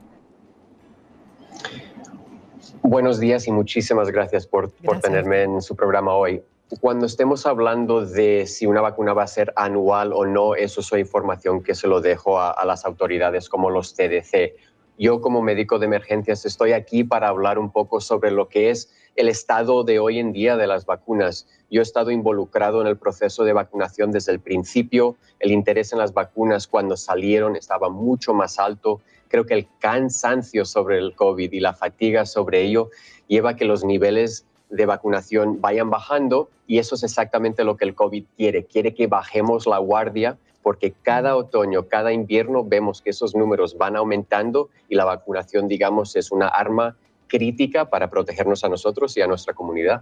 Buenos 2.84 3.20
días 3.20 3.48
y 3.48 3.51
muchísimas 3.51 4.12
gracias 4.12 4.46
por, 4.46 4.72
tenerme 5.01 5.42
en 5.42 5.63
su 5.63 5.75
programa 5.75 6.13
hoy. 6.13 6.44
Cuando 6.80 7.08
estemos 7.08 7.48
hablando 7.48 8.06
de 8.06 8.46
si 8.46 8.68
una 8.68 8.82
vacuna 8.82 9.13
va 9.13 9.24
a 9.24 9.28
ser 9.28 9.51
anual 9.56 10.13
o 10.13 10.28
no, 10.28 10.54
eso 10.54 10.82
es 10.82 10.92
información 11.00 11.63
que 11.63 11.74
se 11.74 11.88
lo 11.88 12.00
dejo 12.00 12.39
a, 12.39 12.51
a 12.51 12.63
las 12.63 12.86
autoridades 12.86 13.50
como 13.50 13.72
los 13.72 13.96
CDC. 13.96 14.54
Yo 15.00 15.20
como 15.20 15.42
médico 15.42 15.80
de 15.80 15.88
emergencias 15.88 16.46
estoy 16.46 16.74
aquí 16.74 17.04
para 17.04 17.30
hablar 17.30 17.58
un 17.58 17.72
poco 17.72 18.01
sobre 18.01 18.30
lo 18.30 18.50
que 18.50 18.70
es 18.70 18.94
el 19.16 19.30
estado 19.30 19.84
de 19.84 20.00
hoy 20.00 20.20
en 20.20 20.32
día 20.32 20.58
de 20.58 20.68
las 20.68 20.86
vacunas. 20.86 21.48
Yo 21.70 21.82
he 21.82 21.84
estado 21.84 22.12
involucrado 22.12 22.82
en 22.82 22.88
el 22.88 22.98
proceso 22.98 23.44
de 23.44 23.54
vacunación 23.54 24.12
desde 24.12 24.32
el 24.32 24.39
principio. 24.39 25.16
El 25.39 25.51
interés 25.51 25.92
en 25.94 26.00
las 26.00 26.13
vacunas 26.13 26.68
cuando 26.68 26.98
salieron 26.98 27.56
estaba 27.56 27.89
mucho 27.89 28.34
más 28.34 28.60
alto 28.60 29.01
creo 29.30 29.46
que 29.46 29.54
el 29.54 29.68
cansancio 29.80 30.66
sobre 30.66 30.98
el 30.98 31.16
COVID 31.16 31.54
y 31.54 31.60
la 31.60 31.74
fatiga 31.74 32.25
sobre 32.25 32.63
ello 32.63 32.89
lleva 33.28 33.51
a 33.51 33.56
que 33.56 33.66
los 33.66 33.86
niveles 33.86 34.46
de 34.70 34.86
vacunación 34.86 35.62
vayan 35.62 35.89
bajando 35.89 36.50
y 36.68 36.80
eso 36.80 36.96
es 36.96 37.04
exactamente 37.04 37.63
lo 37.63 37.78
que 37.78 37.86
el 37.86 37.96
COVID 37.96 38.25
quiere. 38.36 38.66
Quiere 38.66 38.94
que 38.94 39.08
bajemos 39.08 39.66
la 39.66 39.78
guardia 39.78 40.38
porque 40.62 40.92
cada 40.92 41.36
otoño, 41.36 41.88
cada 41.88 42.12
invierno 42.12 42.63
vemos 42.66 43.01
que 43.01 43.12
esos 43.12 43.36
números 43.36 43.78
van 43.78 43.96
aumentando 43.96 44.70
y 44.89 44.96
la 44.96 45.06
vacunación, 45.06 45.68
digamos, 45.68 46.16
es 46.16 46.32
una 46.32 46.48
arma 46.48 46.98
crítica 47.30 47.90
para 47.90 48.10
protegernos 48.10 48.64
a 48.66 48.70
nosotros 48.70 49.16
y 49.16 49.22
a 49.22 49.28
nuestra 49.28 49.54
comunidad. 49.54 50.02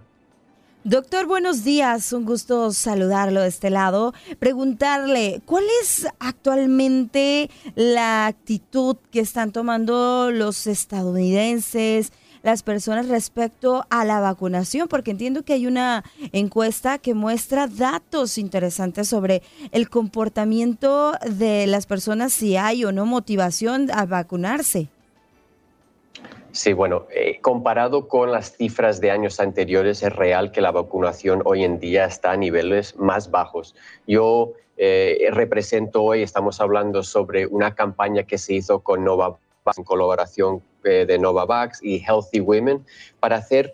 Doctor, 0.84 1.26
buenos 1.26 1.64
días. 1.64 2.12
Un 2.12 2.24
gusto 2.24 2.72
saludarlo 2.72 3.42
de 3.42 3.48
este 3.48 3.68
lado. 3.68 4.14
Preguntarle, 4.38 5.42
¿cuál 5.44 5.64
es 5.82 6.06
actualmente 6.20 7.50
la 7.74 8.26
actitud 8.26 8.96
que 9.10 9.20
están 9.20 9.50
tomando 9.52 10.30
los 10.30 10.66
estadounidenses, 10.68 12.12
las 12.42 12.62
personas 12.62 13.08
respecto 13.08 13.84
a 13.90 14.04
la 14.04 14.20
vacunación? 14.20 14.86
Porque 14.86 15.10
entiendo 15.10 15.42
que 15.42 15.54
hay 15.54 15.66
una 15.66 16.04
encuesta 16.32 16.98
que 16.98 17.12
muestra 17.12 17.66
datos 17.66 18.38
interesantes 18.38 19.08
sobre 19.08 19.42
el 19.72 19.90
comportamiento 19.90 21.12
de 21.28 21.66
las 21.66 21.86
personas, 21.86 22.32
si 22.32 22.56
hay 22.56 22.84
o 22.84 22.92
no 22.92 23.04
motivación 23.04 23.90
a 23.90 24.06
vacunarse. 24.06 24.88
Sí, 26.58 26.72
bueno, 26.72 27.06
eh, 27.14 27.38
comparado 27.40 28.08
con 28.08 28.32
las 28.32 28.56
cifras 28.56 29.00
de 29.00 29.12
años 29.12 29.38
anteriores, 29.38 30.02
es 30.02 30.12
real 30.12 30.50
que 30.50 30.60
la 30.60 30.72
vacunación 30.72 31.40
hoy 31.44 31.62
en 31.62 31.78
día 31.78 32.04
está 32.04 32.32
a 32.32 32.36
niveles 32.36 32.96
más 32.96 33.30
bajos. 33.30 33.76
Yo 34.08 34.54
eh, 34.76 35.28
represento 35.30 36.02
hoy, 36.02 36.22
estamos 36.22 36.60
hablando 36.60 37.04
sobre 37.04 37.46
una 37.46 37.76
campaña 37.76 38.24
que 38.24 38.38
se 38.38 38.54
hizo 38.54 38.80
con 38.80 39.04
Novavax 39.04 39.38
en 39.76 39.84
colaboración 39.84 40.60
eh, 40.82 41.06
de 41.06 41.16
Novavax 41.20 41.80
y 41.80 42.00
Healthy 42.00 42.40
Women 42.40 42.84
para 43.20 43.36
hacer 43.36 43.72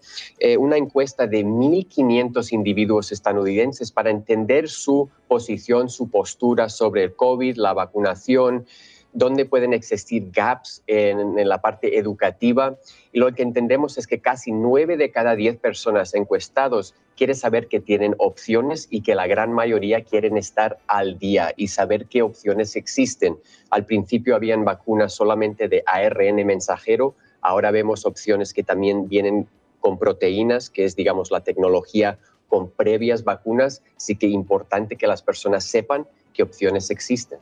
una 0.59 0.77
encuesta 0.77 1.27
de 1.27 1.43
1.500 1.43 2.53
individuos 2.53 3.13
estadounidenses 3.13 3.93
para 3.93 4.11
entender 4.11 4.69
su 4.69 5.09
posición, 5.27 5.89
su 5.89 6.11
postura 6.11 6.69
sobre 6.69 7.05
el 7.05 7.17
COVID, 7.17 7.57
la 7.57 7.73
vacunación, 7.73 8.67
dónde 9.15 9.47
pueden 9.47 9.73
existir 9.73 10.31
gaps 10.33 10.83
en, 10.87 11.49
la 11.49 11.63
parte 11.63 11.99
educativa. 11.99 12.77
Y 13.13 13.21
lo 13.21 13.33
que 13.33 13.43
entendemos 13.43 13.97
es 13.97 14.07
que 14.07 14.21
casi 14.21 14.53
nueve 14.53 14.97
de 14.97 15.11
cada 15.11 15.37
diez 15.37 15.57
personas 15.57 16.15
encuestados 16.15 16.95
quieren 17.17 17.37
saber 17.37 17.69
que 17.69 17.81
tienen 17.81 18.17
opciones 18.19 18.89
y 18.91 19.03
que 19.03 19.15
la 19.15 19.29
gran 19.29 19.53
mayoría 19.53 20.03
quieren 20.03 20.37
estar 20.37 20.79
al 20.89 21.19
día 21.19 21.55
y 21.57 21.69
saber 21.69 22.07
qué 22.07 22.23
opciones 22.23 22.75
existen. 22.75 23.39
Al 23.71 23.87
principio 23.87 24.35
habían 24.35 24.65
vacunas 24.65 25.15
solamente 25.15 25.69
de 25.69 25.85
ARN 25.87 26.45
mensajero, 26.45 27.15
ahora 27.41 27.71
vemos 27.71 28.05
opciones 28.05 28.53
que 28.53 28.65
también 28.65 29.09
vienen 29.09 29.47
con 29.79 29.99
proteínas, 29.99 30.71
que 30.71 30.85
es, 30.85 30.97
digamos, 30.97 31.31
la 31.31 31.41
tecnología 31.41 32.19
con 32.49 32.71
previas 32.71 33.23
vacunas. 33.23 33.83
Así 33.97 34.17
que 34.17 34.27
importante 34.27 34.97
que 34.97 35.07
las 35.07 35.23
personas 35.23 35.65
sepan 35.65 36.07
qué 36.33 36.43
opciones 36.43 36.91
existen. 36.91 37.39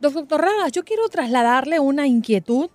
Doctor 0.00 0.40
Radas, 0.40 0.72
yo 0.72 0.84
quiero 0.84 1.08
trasladarle 1.08 1.80
una 1.80 2.06
inquietud. 2.06 2.68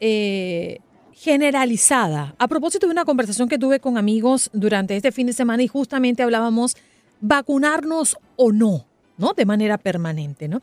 Eh, 0.00 0.80
generalizada. 1.22 2.34
A 2.38 2.48
propósito 2.48 2.86
de 2.86 2.92
una 2.92 3.04
conversación 3.04 3.48
que 3.48 3.58
tuve 3.58 3.78
con 3.78 3.96
amigos 3.96 4.50
durante 4.52 4.96
este 4.96 5.12
fin 5.12 5.28
de 5.28 5.32
semana 5.32 5.62
y 5.62 5.68
justamente 5.68 6.22
hablábamos 6.22 6.76
vacunarnos 7.20 8.16
o 8.34 8.50
no, 8.50 8.86
¿no? 9.18 9.32
De 9.34 9.44
manera 9.44 9.78
permanente, 9.78 10.48
¿no? 10.48 10.62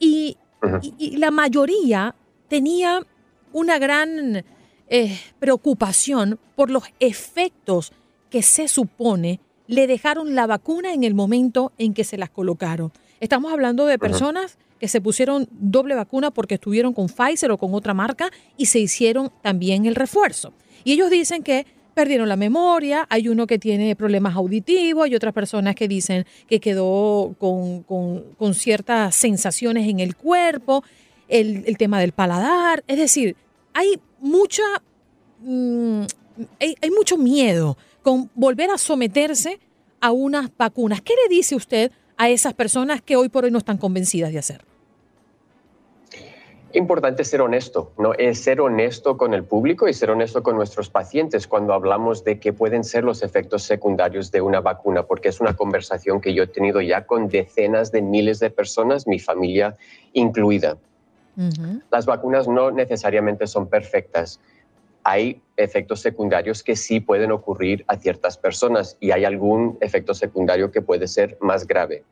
Y, 0.00 0.36
y, 0.98 1.16
la 1.16 1.30
mayoría 1.30 2.16
tenía 2.48 3.06
una 3.52 3.78
gran 3.78 4.44
eh, 4.88 5.20
preocupación 5.38 6.40
por 6.56 6.70
los 6.70 6.84
efectos 6.98 7.92
que 8.30 8.42
se 8.42 8.66
supone 8.66 9.38
le 9.68 9.86
dejaron 9.86 10.34
la 10.34 10.48
vacuna 10.48 10.92
en 10.92 11.04
el 11.04 11.14
momento 11.14 11.72
en 11.78 11.94
que 11.94 12.02
se 12.02 12.18
las 12.18 12.30
colocaron. 12.30 12.90
Estamos 13.20 13.52
hablando 13.52 13.86
de 13.86 14.00
personas 14.00 14.58
que 14.80 14.88
se 14.88 15.00
pusieron 15.00 15.46
doble 15.52 15.94
vacuna 15.94 16.30
porque 16.32 16.54
estuvieron 16.54 16.92
con 16.92 17.08
Pfizer 17.08 17.52
o 17.52 17.58
con 17.58 17.74
otra 17.74 17.94
marca 17.94 18.30
y 18.56 18.66
se 18.66 18.80
hicieron 18.80 19.30
también 19.42 19.86
el 19.86 19.94
refuerzo. 19.94 20.52
Y 20.82 20.92
ellos 20.92 21.10
dicen 21.10 21.42
que 21.42 21.66
perdieron 21.94 22.28
la 22.28 22.36
memoria, 22.36 23.06
hay 23.10 23.28
uno 23.28 23.46
que 23.46 23.58
tiene 23.58 23.94
problemas 23.94 24.34
auditivos, 24.34 25.04
hay 25.04 25.14
otras 25.14 25.34
personas 25.34 25.74
que 25.74 25.86
dicen 25.86 26.24
que 26.48 26.58
quedó 26.58 27.34
con, 27.38 28.54
ciertas 28.54 29.14
sensaciones 29.14 29.86
en 29.88 30.00
el 30.00 30.16
cuerpo, 30.16 30.82
el, 31.28 31.76
tema 31.76 32.00
del 32.00 32.12
paladar, 32.12 32.82
es 32.86 32.96
decir, 32.96 33.36
hay 33.74 34.00
mucha, 34.18 34.62
mm, 35.40 36.02
hay 36.58 36.90
mucho 36.90 37.18
miedo 37.18 37.76
con 38.02 38.30
volver 38.34 38.70
a 38.70 38.78
someterse 38.78 39.60
a 40.00 40.12
unas 40.12 40.50
vacunas. 40.56 41.02
¿Qué 41.02 41.14
le 41.14 41.34
dice 41.34 41.54
usted 41.54 41.92
a 42.16 42.30
esas 42.30 42.54
personas 42.54 43.02
que 43.02 43.16
hoy 43.16 43.28
por 43.28 43.44
hoy 43.44 43.50
no 43.50 43.58
están 43.58 43.76
convencidas 43.76 44.32
de 44.32 44.38
hacerlo? 44.38 44.69
Importante 46.72 47.24
ser 47.24 47.40
honesto, 47.40 47.92
¿no? 47.98 48.14
Es 48.14 48.42
ser 48.42 48.60
honesto 48.60 49.16
con 49.16 49.34
el 49.34 49.44
público 49.44 49.88
y 49.88 49.94
ser 49.94 50.10
honesto 50.10 50.42
con 50.42 50.56
nuestros 50.56 50.88
pacientes 50.88 51.48
cuando 51.48 51.72
hablamos 51.72 52.22
de 52.22 52.38
qué 52.38 52.52
pueden 52.52 52.84
ser 52.84 53.02
los 53.02 53.22
efectos 53.22 53.64
secundarios 53.64 54.30
de 54.30 54.40
una 54.40 54.60
vacuna, 54.60 55.02
porque 55.02 55.28
es 55.28 55.40
una 55.40 55.54
conversación 55.54 56.20
que 56.20 56.32
yo 56.32 56.44
he 56.44 56.46
tenido 56.46 56.80
ya 56.80 57.06
con 57.06 57.28
decenas 57.28 57.90
de 57.90 58.02
miles 58.02 58.38
de 58.38 58.50
personas, 58.50 59.06
mi 59.06 59.18
familia 59.18 59.76
incluida. 60.12 60.76
Las 61.90 62.06
vacunas 62.06 62.46
no 62.46 62.70
necesariamente 62.70 63.46
son 63.46 63.66
perfectas 63.66 64.40
hay 65.04 65.40
efectos 65.56 66.00
secundarios 66.00 66.62
que 66.62 66.76
sí 66.76 67.00
pueden 67.00 67.32
ocurrir 67.32 67.84
a 67.88 67.96
ciertas 67.96 68.36
personas 68.36 68.96
y 69.00 69.10
hay 69.10 69.24
algún 69.24 69.78
efecto 69.80 70.14
secundario 70.14 70.70
que 70.70 70.82
puede 70.82 71.08
ser 71.08 71.38
más 71.40 71.66
grave. 71.66 72.04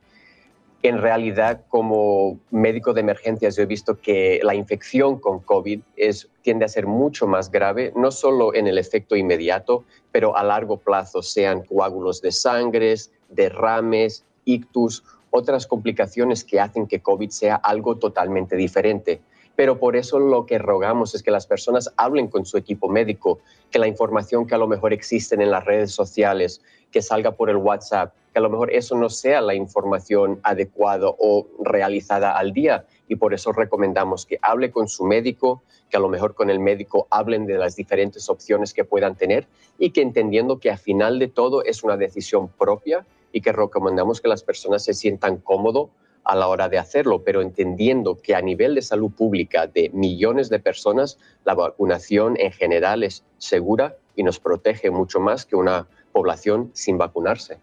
En 0.83 0.99
realidad, 1.03 1.63
como 1.69 2.39
médico 2.53 2.95
de 2.95 3.01
emergencias, 3.01 3.57
yo 3.57 3.65
he 3.65 3.67
visto 3.67 4.01
que 4.01 4.39
la 4.45 4.55
infección 4.55 5.19
con 5.19 5.41
COVID 5.41 5.81
es, 5.97 6.29
tiende 6.43 6.65
a 6.65 6.69
ser 6.69 6.87
mucho 6.87 7.27
más 7.27 7.51
grave, 7.51 7.93
no 7.97 8.13
solo 8.13 8.55
en 8.55 8.69
el 8.69 8.79
efecto 8.79 9.17
inmediato, 9.17 9.85
pero 10.13 10.37
a 10.37 10.45
largo 10.45 10.77
plazo, 10.77 11.21
sean 11.21 11.65
coágulos 11.65 12.23
de 12.23 12.31
sangre, 12.31 12.95
derrames, 13.29 14.25
ictus, 14.45 15.03
otras 15.31 15.67
complicaciones 15.67 16.45
que 16.45 16.61
hacen 16.61 16.87
que 16.87 17.01
COVID 17.01 17.31
sea 17.31 17.57
algo 17.57 17.97
totalmente 17.97 18.57
diferente. 18.57 19.21
Pero 19.57 19.81
por 19.81 19.97
eso 19.97 20.21
lo 20.21 20.47
que 20.47 20.59
rogamos 20.59 21.17
es 21.17 21.25
que 21.25 21.33
las 21.33 21.49
personas 21.49 21.93
hablen 21.97 22.29
con 22.29 22.47
su 22.47 22.57
equipo 22.57 22.89
médico, 22.89 23.41
que 23.73 23.81
la 23.81 23.89
información 23.89 24.47
que 24.47 24.55
a 24.55 24.59
lo 24.59 24.69
mejor 24.69 24.93
existe 24.93 25.35
en 25.35 25.51
las 25.51 25.65
redes 25.65 25.91
sociales, 25.91 26.63
que 26.91 27.03
salga 27.03 27.33
por 27.33 27.51
el 27.51 27.57
WhatsApp, 27.57 28.15
que 28.33 28.39
a 28.39 28.43
lo 28.43 28.51
mejor 28.51 28.73
eso 28.73 28.97
no 28.97 29.11
sea 29.11 29.41
la 29.41 29.55
información 29.55 30.41
adecuada 30.43 31.09
o 31.19 31.47
realizada 31.63 32.37
al 32.37 32.53
día. 32.53 32.87
Y 33.09 33.17
por 33.17 33.35
eso 33.35 33.53
recomendamos 33.53 34.27
que 34.27 34.39
hable 34.43 34.71
con 34.71 34.89
su 34.89 35.05
médico, 35.05 35.63
que 35.91 35.97
a 35.97 36.01
lo 36.01 36.09
mejor 36.09 36.35
con 36.35 36.51
el 36.51 36.61
médico 36.61 37.07
hablen 37.11 37.47
de 37.47 37.59
las 37.59 37.77
diferentes 37.77 38.29
opciones 38.29 38.75
que 38.75 38.85
puedan 38.85 39.17
tener 39.17 39.47
y 39.79 39.91
que 39.91 40.03
entendiendo 40.03 40.59
que 40.59 40.71
al 40.71 40.79
final 40.79 41.19
de 41.19 41.29
todo 41.29 41.65
es 41.65 41.83
una 41.83 41.97
decisión 41.97 42.49
propia 42.49 43.07
y 43.33 43.41
que 43.41 43.53
recomendamos 43.53 44.21
que 44.21 44.29
las 44.29 44.43
personas 44.43 44.85
se 44.85 44.95
sientan 44.95 45.39
cómodos 45.39 45.91
a 46.25 46.35
la 46.35 46.49
hora 46.49 46.69
de 46.69 46.79
hacerlo, 46.79 47.23
pero 47.25 47.41
entendiendo 47.41 48.19
que 48.21 48.35
a 48.35 48.43
nivel 48.43 48.75
de 48.75 48.83
salud 48.83 49.11
pública 49.11 49.67
de 49.67 49.91
millones 49.95 50.51
de 50.51 50.59
personas, 50.59 51.19
la 51.45 51.55
vacunación 51.55 52.37
en 52.39 52.53
general 52.53 53.03
es 53.03 53.25
segura 53.39 53.97
y 54.15 54.23
nos 54.23 54.39
protege 54.39 54.91
mucho 54.91 55.21
más 55.21 55.47
que 55.47 55.57
una 55.57 55.89
población 56.13 56.71
sin 56.75 56.99
vacunarse. 56.99 57.59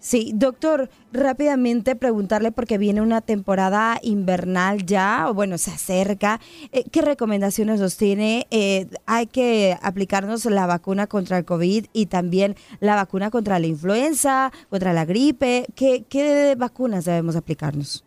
Sí, 0.00 0.30
doctor, 0.32 0.90
rápidamente 1.12 1.96
preguntarle 1.96 2.52
porque 2.52 2.78
viene 2.78 3.02
una 3.02 3.20
temporada 3.20 3.98
invernal 4.02 4.86
ya, 4.86 5.26
o 5.28 5.34
bueno, 5.34 5.58
se 5.58 5.72
acerca. 5.72 6.40
Eh, 6.70 6.84
¿Qué 6.92 7.02
recomendaciones 7.02 7.80
nos 7.80 7.96
tiene? 7.96 8.46
Eh, 8.52 8.86
hay 9.06 9.26
que 9.26 9.76
aplicarnos 9.82 10.44
la 10.44 10.66
vacuna 10.66 11.08
contra 11.08 11.38
el 11.38 11.44
COVID 11.44 11.86
y 11.92 12.06
también 12.06 12.54
la 12.78 12.94
vacuna 12.94 13.30
contra 13.30 13.58
la 13.58 13.66
influenza, 13.66 14.52
contra 14.70 14.92
la 14.92 15.04
gripe. 15.04 15.66
¿Qué, 15.74 16.04
qué 16.08 16.54
vacunas 16.56 17.04
debemos 17.04 17.34
aplicarnos? 17.34 18.04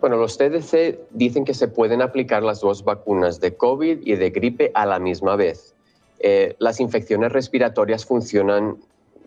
Bueno, 0.00 0.16
los 0.16 0.38
CDC 0.38 1.00
dicen 1.10 1.44
que 1.44 1.54
se 1.54 1.66
pueden 1.66 2.00
aplicar 2.00 2.44
las 2.44 2.60
dos 2.60 2.84
vacunas 2.84 3.40
de 3.40 3.56
COVID 3.56 4.06
y 4.06 4.14
de 4.14 4.30
gripe 4.30 4.70
a 4.74 4.86
la 4.86 5.00
misma 5.00 5.34
vez. 5.34 5.73
Eh, 6.20 6.56
las 6.58 6.80
infecciones 6.80 7.32
respiratorias 7.32 8.04
funcionan 8.04 8.78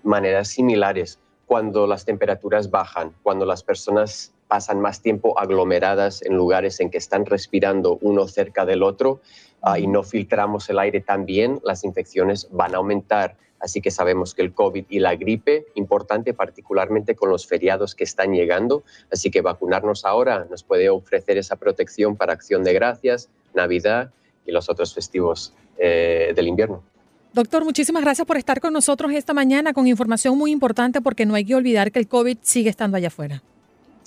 maneras 0.03 0.47
similares 0.47 1.19
cuando 1.45 1.87
las 1.87 2.05
temperaturas 2.05 2.71
bajan, 2.71 3.13
cuando 3.23 3.45
las 3.45 3.63
personas 3.63 4.33
pasan 4.47 4.79
más 4.79 5.01
tiempo 5.01 5.37
aglomeradas 5.37 6.21
en 6.21 6.35
lugares 6.35 6.79
en 6.79 6.89
que 6.89 6.97
están 6.97 7.25
respirando 7.25 7.97
uno 8.01 8.27
cerca 8.27 8.65
del 8.65 8.83
otro 8.83 9.19
y 9.77 9.87
no 9.87 10.03
filtramos 10.03 10.69
el 10.69 10.79
aire 10.79 11.01
tan 11.01 11.25
bien, 11.25 11.59
las 11.63 11.83
infecciones 11.83 12.47
van 12.51 12.73
a 12.73 12.77
aumentar. 12.77 13.35
Así 13.59 13.81
que 13.81 13.91
sabemos 13.91 14.35
que 14.35 14.43
el 14.43 14.53
COVID 14.53 14.85
y 14.89 14.99
la 14.99 15.15
gripe, 15.15 15.65
importante 15.75 16.33
particularmente 16.33 17.15
con 17.15 17.29
los 17.29 17.47
feriados 17.47 17.95
que 17.95 18.03
están 18.03 18.33
llegando, 18.33 18.83
así 19.11 19.31
que 19.31 19.41
vacunarnos 19.41 20.05
ahora 20.05 20.45
nos 20.49 20.63
puede 20.63 20.89
ofrecer 20.89 21.37
esa 21.37 21.55
protección 21.55 22.15
para 22.15 22.33
acción 22.33 22.63
de 22.63 22.73
gracias, 22.73 23.29
Navidad 23.53 24.11
y 24.47 24.51
los 24.51 24.69
otros 24.69 24.93
festivos 24.93 25.53
eh, 25.77 26.33
del 26.35 26.47
invierno. 26.47 26.81
Doctor, 27.33 27.63
muchísimas 27.63 28.01
gracias 28.01 28.25
por 28.25 28.37
estar 28.37 28.59
con 28.59 28.73
nosotros 28.73 29.11
esta 29.11 29.33
mañana 29.33 29.73
con 29.73 29.85
información 29.85 30.37
muy 30.37 30.51
importante 30.51 31.01
porque 31.01 31.25
no 31.25 31.35
hay 31.35 31.45
que 31.45 31.53
olvidar 31.53 31.91
que 31.91 31.99
el 31.99 32.07
COVID 32.07 32.37
sigue 32.41 32.69
estando 32.69 32.97
allá 32.97 33.09
afuera. 33.09 33.43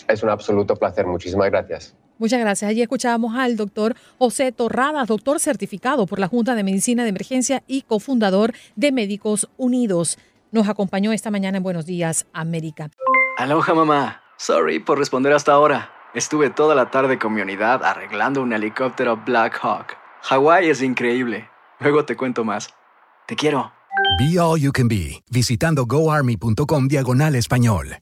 Es 0.08 0.22
un 0.22 0.30
absoluto 0.30 0.74
placer. 0.74 1.06
Muchísimas 1.06 1.48
gracias. 1.50 1.94
Muchas 2.18 2.40
gracias. 2.40 2.68
Allí 2.68 2.82
escuchábamos 2.82 3.34
al 3.36 3.56
doctor 3.56 3.94
José 4.18 4.52
Torradas, 4.52 5.06
doctor 5.06 5.38
certificado 5.38 6.06
por 6.06 6.18
la 6.18 6.28
Junta 6.28 6.54
de 6.54 6.64
Medicina 6.64 7.04
de 7.04 7.10
Emergencia 7.10 7.62
y 7.66 7.82
cofundador 7.82 8.52
de 8.76 8.92
Médicos 8.92 9.48
Unidos. 9.56 10.18
Nos 10.50 10.68
acompañó 10.68 11.12
esta 11.12 11.30
mañana 11.30 11.58
en 11.58 11.62
Buenos 11.62 11.86
Días, 11.86 12.26
América. 12.32 12.90
Aloha, 13.38 13.74
mamá. 13.74 14.22
Sorry 14.36 14.80
por 14.80 14.98
responder 14.98 15.32
hasta 15.32 15.52
ahora. 15.52 15.92
Estuve 16.12 16.50
toda 16.50 16.74
la 16.74 16.90
tarde 16.90 17.18
con 17.18 17.32
mi 17.32 17.40
unidad 17.40 17.84
arreglando 17.84 18.42
un 18.42 18.52
helicóptero 18.52 19.16
Black 19.24 19.58
Hawk. 19.62 19.99
Hawái 20.22 20.70
es 20.70 20.82
increíble. 20.82 21.48
Luego 21.78 22.04
te 22.04 22.16
cuento 22.16 22.44
más. 22.44 22.68
Te 23.26 23.36
quiero. 23.36 23.72
Be 24.18 24.38
All 24.38 24.60
You 24.60 24.72
Can 24.72 24.88
Be, 24.88 25.22
visitando 25.30 25.86
goarmy.com 25.86 26.88
diagonal 26.88 27.34
español. 27.34 27.96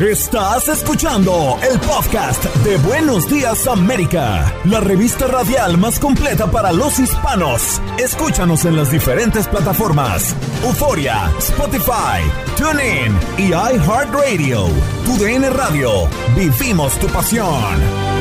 Estás 0.00 0.68
escuchando 0.68 1.58
el 1.62 1.78
podcast 1.78 2.44
de 2.64 2.76
Buenos 2.78 3.30
Días 3.30 3.68
América, 3.68 4.52
la 4.64 4.80
revista 4.80 5.28
radial 5.28 5.78
más 5.78 6.00
completa 6.00 6.50
para 6.50 6.72
los 6.72 6.98
hispanos. 6.98 7.80
Escúchanos 7.98 8.64
en 8.64 8.76
las 8.76 8.90
diferentes 8.90 9.46
plataformas: 9.46 10.34
Euforia, 10.64 11.30
Spotify, 11.38 12.20
TuneIn 12.56 13.14
y 13.38 13.52
iHeartRadio. 13.52 14.66
Tu 15.04 15.16
DN 15.18 15.48
Radio. 15.50 16.08
Vivimos 16.36 16.98
tu 16.98 17.06
pasión. 17.08 18.11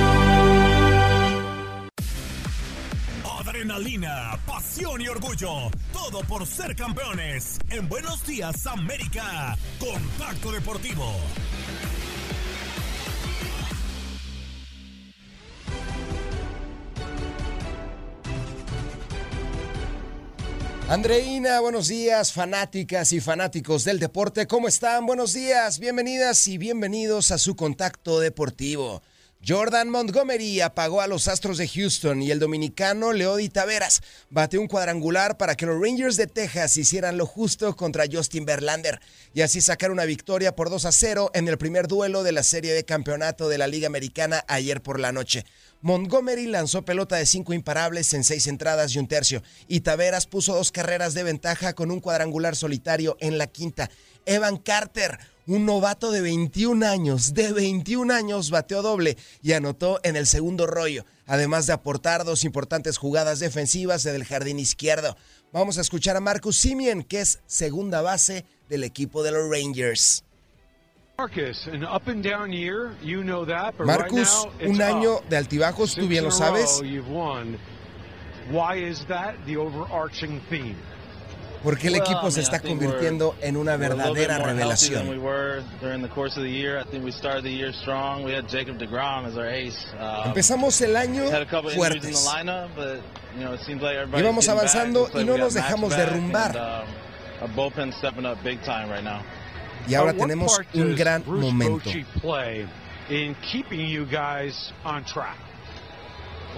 Y 4.81 5.07
orgullo. 5.07 5.69
Todo 5.93 6.21
por 6.21 6.47
ser 6.47 6.75
campeones. 6.75 7.59
En 7.69 7.87
Buenos 7.87 8.25
Días, 8.25 8.65
América. 8.65 9.55
Contacto 9.79 10.51
Deportivo. 10.51 11.05
Andreina, 20.89 21.61
buenos 21.61 21.87
días, 21.87 22.33
fanáticas 22.33 23.13
y 23.13 23.21
fanáticos 23.21 23.85
del 23.85 23.99
deporte. 23.99 24.47
¿Cómo 24.47 24.67
están? 24.67 25.05
Buenos 25.05 25.31
días, 25.31 25.79
bienvenidas 25.79 26.47
y 26.47 26.57
bienvenidos 26.57 27.31
a 27.31 27.37
su 27.37 27.55
contacto 27.55 28.19
deportivo 28.19 29.01
Jordan 29.47 29.89
Montgomery 29.89 30.61
apagó 30.61 31.01
a 31.01 31.07
los 31.07 31.27
Astros 31.27 31.57
de 31.57 31.67
Houston 31.67 32.21
y 32.21 32.29
el 32.29 32.37
dominicano 32.37 33.11
Leody 33.11 33.49
Taveras 33.49 34.03
bateó 34.29 34.61
un 34.61 34.67
cuadrangular 34.67 35.37
para 35.37 35.55
que 35.55 35.65
los 35.65 35.81
Rangers 35.81 36.15
de 36.15 36.27
Texas 36.27 36.77
hicieran 36.77 37.17
lo 37.17 37.25
justo 37.25 37.75
contra 37.75 38.05
Justin 38.11 38.45
Verlander 38.45 38.99
y 39.33 39.41
así 39.41 39.59
sacar 39.59 39.89
una 39.89 40.05
victoria 40.05 40.55
por 40.55 40.69
2 40.69 40.85
a 40.85 40.91
0 40.91 41.31
en 41.33 41.47
el 41.47 41.57
primer 41.57 41.87
duelo 41.87 42.21
de 42.21 42.33
la 42.33 42.43
serie 42.43 42.71
de 42.73 42.85
campeonato 42.85 43.49
de 43.49 43.57
la 43.57 43.65
Liga 43.65 43.87
Americana 43.87 44.45
ayer 44.47 44.79
por 44.83 44.99
la 44.99 45.11
noche. 45.11 45.43
Montgomery 45.81 46.45
lanzó 46.45 46.83
pelota 46.83 47.15
de 47.15 47.25
cinco 47.25 47.53
imparables 47.53 48.13
en 48.13 48.23
seis 48.23 48.45
entradas 48.45 48.93
y 48.93 48.99
un 48.99 49.07
tercio 49.07 49.41
y 49.67 49.79
Taveras 49.79 50.27
puso 50.27 50.53
dos 50.53 50.71
carreras 50.71 51.15
de 51.15 51.23
ventaja 51.23 51.73
con 51.73 51.89
un 51.89 51.99
cuadrangular 51.99 52.55
solitario 52.55 53.17
en 53.19 53.39
la 53.39 53.47
quinta. 53.47 53.89
Evan 54.27 54.57
Carter 54.57 55.17
un 55.47 55.65
novato 55.65 56.11
de 56.11 56.21
21 56.21 56.85
años, 56.85 57.33
de 57.33 57.51
21 57.51 58.13
años, 58.13 58.49
bateó 58.49 58.81
doble 58.81 59.17
y 59.41 59.53
anotó 59.53 59.99
en 60.03 60.15
el 60.15 60.27
segundo 60.27 60.67
rollo, 60.67 61.05
además 61.25 61.67
de 61.67 61.73
aportar 61.73 62.23
dos 62.23 62.43
importantes 62.43 62.97
jugadas 62.97 63.39
defensivas 63.39 64.03
del 64.03 64.23
jardín 64.23 64.59
izquierdo. 64.59 65.17
Vamos 65.51 65.77
a 65.77 65.81
escuchar 65.81 66.15
a 66.15 66.21
Marcus 66.21 66.57
Simien, 66.57 67.03
que 67.03 67.21
es 67.21 67.39
segunda 67.45 68.01
base 68.01 68.45
del 68.69 68.83
equipo 68.83 69.23
de 69.23 69.31
los 69.31 69.49
Rangers. 69.49 70.23
Marcus, 73.85 74.47
un 74.65 74.81
año 74.81 75.19
de 75.29 75.37
altibajos, 75.37 75.95
tú 75.95 76.07
bien 76.07 76.23
lo 76.23 76.31
sabes. 76.31 76.81
Porque 81.63 81.87
el 81.87 81.95
equipo 81.95 82.31
se 82.31 82.41
está 82.41 82.59
convirtiendo 82.59 83.35
en 83.41 83.55
una 83.57 83.77
verdadera 83.77 84.37
revelación. 84.39 85.07
Empezamos 90.25 90.81
el 90.81 90.95
año 90.95 91.23
fuertes. 91.75 92.29
Íbamos 94.17 94.49
avanzando 94.49 95.09
y 95.13 95.23
no 95.23 95.37
nos 95.37 95.53
dejamos 95.53 95.95
derrumbar. 95.95 96.85
Y 99.87 99.95
ahora 99.95 100.13
tenemos 100.13 100.59
un 100.73 100.95
gran 100.95 101.23
momento 101.25 101.89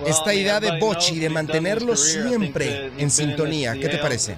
esta 0.05 0.33
idea 0.33 0.59
de 0.59 0.79
Bochi 0.79 1.19
de 1.19 1.29
mantenerlo 1.29 1.95
siempre 1.95 2.91
en 2.97 3.09
sintonía. 3.09 3.73
¿Qué 3.73 3.89
te 3.89 3.97
parece? 3.97 4.35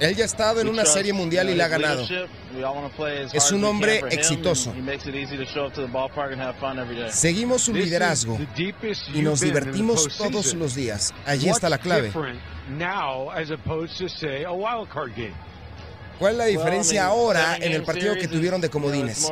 Él 0.00 0.16
ya 0.16 0.24
ha 0.24 0.26
estado 0.26 0.60
en 0.60 0.68
una 0.68 0.84
serie 0.84 1.12
mundial 1.12 1.48
y 1.48 1.54
la 1.54 1.66
ha 1.66 1.68
ganado. 1.68 2.04
Es 3.32 3.52
un 3.52 3.64
hombre 3.64 4.02
exitoso. 4.10 4.74
Seguimos 7.10 7.62
su 7.62 7.72
liderazgo 7.72 8.38
y 9.14 9.22
nos 9.22 9.40
divertimos 9.40 10.08
todos 10.16 10.54
los 10.54 10.74
días. 10.74 11.14
Allí 11.24 11.48
está 11.48 11.68
la 11.68 11.78
clave. 11.78 12.12
¿Cuál 16.18 16.32
es 16.32 16.38
la 16.38 16.44
diferencia 16.46 17.06
ahora 17.06 17.56
en 17.56 17.72
el 17.72 17.82
partido 17.82 18.14
que 18.14 18.28
tuvieron 18.28 18.60
de 18.60 18.70
comodines? 18.70 19.28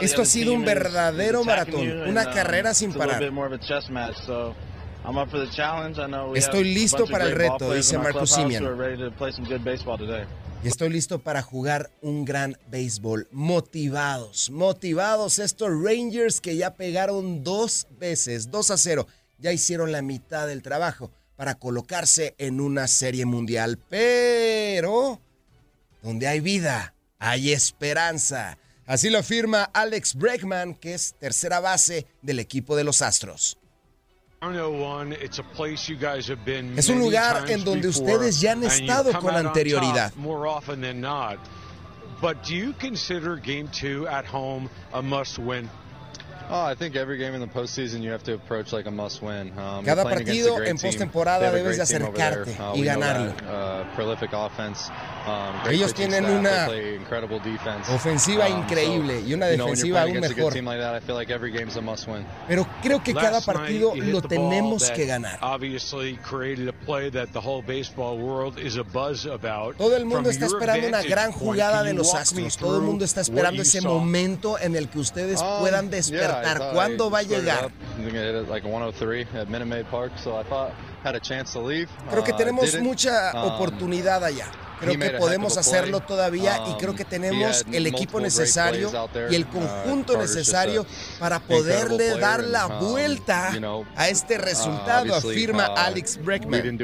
Esto 0.00 0.22
ha 0.22 0.24
sido 0.24 0.52
un 0.52 0.64
verdadero 0.64 1.44
maratón, 1.44 2.08
una 2.08 2.30
carrera 2.30 2.74
sin 2.74 2.92
parar. 2.92 3.22
Estoy 6.34 6.64
listo 6.64 7.06
para 7.06 7.24
el 7.24 7.32
reto, 7.32 7.72
dice 7.72 7.98
Marcus 7.98 8.30
Simeon. 8.30 8.78
Y 10.64 10.68
estoy 10.68 10.88
listo 10.88 11.20
para 11.20 11.42
jugar 11.42 11.90
un 12.00 12.24
gran 12.24 12.56
béisbol. 12.68 13.28
Motivados, 13.30 14.50
motivados 14.50 15.38
estos 15.38 15.68
Rangers 15.70 16.40
que 16.40 16.56
ya 16.56 16.74
pegaron 16.74 17.44
dos 17.44 17.86
veces, 17.98 18.50
2 18.50 18.70
a 18.70 18.76
0. 18.76 19.06
Ya 19.38 19.52
hicieron 19.52 19.92
la 19.92 20.02
mitad 20.02 20.46
del 20.46 20.62
trabajo 20.62 21.12
para 21.36 21.54
colocarse 21.56 22.34
en 22.38 22.60
una 22.60 22.88
serie 22.88 23.26
mundial. 23.26 23.78
Pero, 23.88 25.20
donde 26.02 26.26
hay 26.26 26.40
vida, 26.40 26.94
hay 27.18 27.52
esperanza. 27.52 28.58
Así 28.86 29.10
lo 29.10 29.18
afirma 29.18 29.64
Alex 29.64 30.14
Bregman, 30.14 30.74
que 30.74 30.94
es 30.94 31.14
tercera 31.18 31.60
base 31.60 32.06
del 32.22 32.38
equipo 32.38 32.76
de 32.76 32.84
los 32.84 33.02
Astros. 33.02 33.58
Es 36.76 36.88
un 36.88 36.98
lugar 36.98 37.50
en 37.50 37.64
donde 37.64 37.88
ustedes 37.88 38.40
ya 38.40 38.52
han 38.52 38.64
estado 38.64 39.18
con 39.18 39.34
anterioridad. 39.34 40.12
But 42.18 42.42
do 42.44 42.54
you 42.54 42.72
consider 42.80 43.36
game 43.36 43.68
two 43.68 44.08
at 44.08 44.24
home 44.24 44.70
a 44.94 45.02
must 45.02 45.38
win? 45.38 45.68
Cada 49.84 50.04
partido 50.04 50.62
en 50.62 50.78
postemporada 50.78 51.50
debes 51.50 51.76
de 51.76 51.82
acercarte 51.82 52.56
uh, 52.60 52.76
y 52.76 52.84
ganarlo. 52.84 53.32
Ellos 55.70 55.92
tienen 55.94 56.24
una 56.26 56.68
ofensiva 57.94 58.48
increíble 58.48 59.20
y 59.20 59.34
una 59.34 59.46
defensiva 59.46 60.02
aún 60.02 60.20
mejor. 60.20 60.52
Pero 62.48 62.66
creo 62.82 63.02
que 63.02 63.12
cada 63.14 63.40
partido 63.40 63.94
lo 63.96 64.22
tenemos 64.22 64.90
que 64.90 65.06
ganar. 65.06 65.38
Todo 69.76 69.96
el 69.96 70.04
mundo 70.04 70.30
está 70.30 70.46
esperando 70.46 70.88
una 70.88 71.02
gran 71.02 71.32
jugada 71.32 71.82
de 71.82 71.92
los 71.94 72.14
Astros. 72.14 72.56
Todo 72.56 72.76
el 72.76 72.82
mundo 72.82 73.04
está 73.04 73.20
esperando 73.20 73.62
ese 73.62 73.80
momento 73.80 74.58
en 74.58 74.76
el 74.76 74.88
que 74.88 74.98
ustedes 74.98 75.42
puedan 75.60 75.90
despertar 75.90 76.70
¿Cuándo 76.72 77.10
va 77.10 77.18
a 77.18 77.22
llegar? 77.22 77.70
Creo 82.10 82.24
que 82.24 82.32
tenemos 82.32 82.78
mucha 82.80 83.32
oportunidad 83.44 84.24
allá. 84.24 84.46
Creo 84.80 84.98
que 84.98 85.10
podemos 85.10 85.56
hacerlo 85.56 86.00
todavía 86.00 86.62
y 86.68 86.74
creo 86.74 86.94
que 86.94 87.04
tenemos 87.04 87.64
el 87.72 87.86
equipo 87.86 88.20
necesario 88.20 88.90
y 89.30 89.34
el 89.34 89.46
conjunto 89.46 90.16
necesario 90.18 90.86
para 91.18 91.40
poderle 91.40 92.18
dar 92.18 92.44
la 92.44 92.66
vuelta 92.66 93.52
a 93.96 94.08
este 94.08 94.38
resultado, 94.38 95.14
afirma 95.14 95.66
Alex 95.66 96.22
Breckman. 96.22 96.76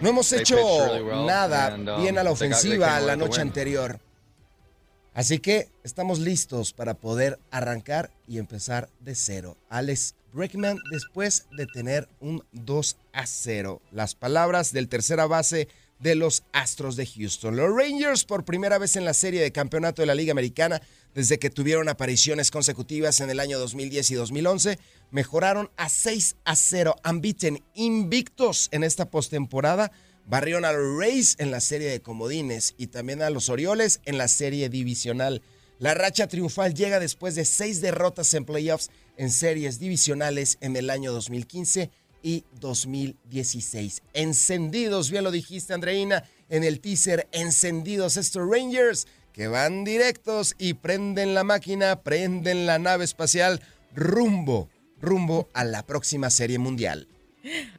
No 0.00 0.08
hemos 0.08 0.32
hecho 0.32 0.56
nada 1.26 1.76
bien 1.98 2.18
a 2.18 2.22
la 2.22 2.30
ofensiva 2.30 3.00
la 3.00 3.16
noche 3.16 3.40
anterior. 3.40 4.00
Así 5.14 5.38
que 5.38 5.68
estamos 5.84 6.18
listos 6.18 6.72
para 6.72 6.94
poder 6.94 7.38
arrancar 7.52 8.10
y 8.26 8.38
empezar 8.38 8.88
de 8.98 9.14
cero. 9.14 9.56
Alex 9.68 10.16
Breckman 10.32 10.76
después 10.90 11.46
de 11.56 11.66
tener 11.66 12.08
un 12.18 12.44
2 12.50 12.96
a 13.12 13.24
0. 13.24 13.80
Las 13.92 14.16
palabras 14.16 14.72
del 14.72 14.88
tercera 14.88 15.26
base 15.26 15.68
de 16.04 16.14
los 16.14 16.44
Astros 16.52 16.96
de 16.96 17.06
Houston. 17.06 17.56
Los 17.56 17.74
Rangers 17.74 18.24
por 18.24 18.44
primera 18.44 18.76
vez 18.76 18.94
en 18.94 19.06
la 19.06 19.14
serie 19.14 19.40
de 19.40 19.52
campeonato 19.52 20.02
de 20.02 20.06
la 20.06 20.14
Liga 20.14 20.32
Americana 20.32 20.82
desde 21.14 21.38
que 21.38 21.48
tuvieron 21.48 21.88
apariciones 21.88 22.50
consecutivas 22.50 23.20
en 23.20 23.30
el 23.30 23.40
año 23.40 23.58
2010 23.58 24.10
y 24.10 24.14
2011 24.14 24.78
mejoraron 25.10 25.70
a 25.78 25.88
6 25.88 26.36
a 26.44 26.56
0, 26.56 26.94
unbeaten, 27.08 27.64
invictos 27.74 28.68
en 28.70 28.84
esta 28.84 29.08
postemporada 29.10 29.90
Barrieron 30.26 30.64
a 30.64 30.72
los 30.72 30.98
Rays 30.98 31.36
en 31.38 31.50
la 31.50 31.60
serie 31.60 31.90
de 31.90 32.00
comodines 32.00 32.74
y 32.78 32.86
también 32.86 33.20
a 33.20 33.28
los 33.28 33.50
Orioles 33.50 34.00
en 34.06 34.16
la 34.16 34.28
serie 34.28 34.70
divisional. 34.70 35.42
La 35.78 35.92
racha 35.92 36.28
triunfal 36.28 36.72
llega 36.74 36.98
después 36.98 37.34
de 37.34 37.44
seis 37.44 37.82
derrotas 37.82 38.32
en 38.32 38.46
playoffs 38.46 38.90
en 39.16 39.30
series 39.30 39.78
divisionales 39.78 40.56
en 40.60 40.76
el 40.76 40.88
año 40.88 41.12
2015 41.12 41.90
y 42.24 42.42
2016. 42.58 44.02
Encendidos, 44.14 45.10
bien 45.10 45.22
lo 45.22 45.30
dijiste 45.30 45.74
Andreina, 45.74 46.24
en 46.48 46.64
el 46.64 46.80
teaser, 46.80 47.28
encendidos 47.30 48.16
estos 48.16 48.48
Rangers 48.50 49.06
que 49.32 49.46
van 49.46 49.84
directos 49.84 50.54
y 50.58 50.74
prenden 50.74 51.34
la 51.34 51.44
máquina, 51.44 52.00
prenden 52.02 52.66
la 52.66 52.78
nave 52.78 53.04
espacial 53.04 53.60
rumbo, 53.94 54.70
rumbo 55.00 55.48
a 55.52 55.64
la 55.64 55.84
próxima 55.84 56.30
serie 56.30 56.58
mundial. 56.58 57.08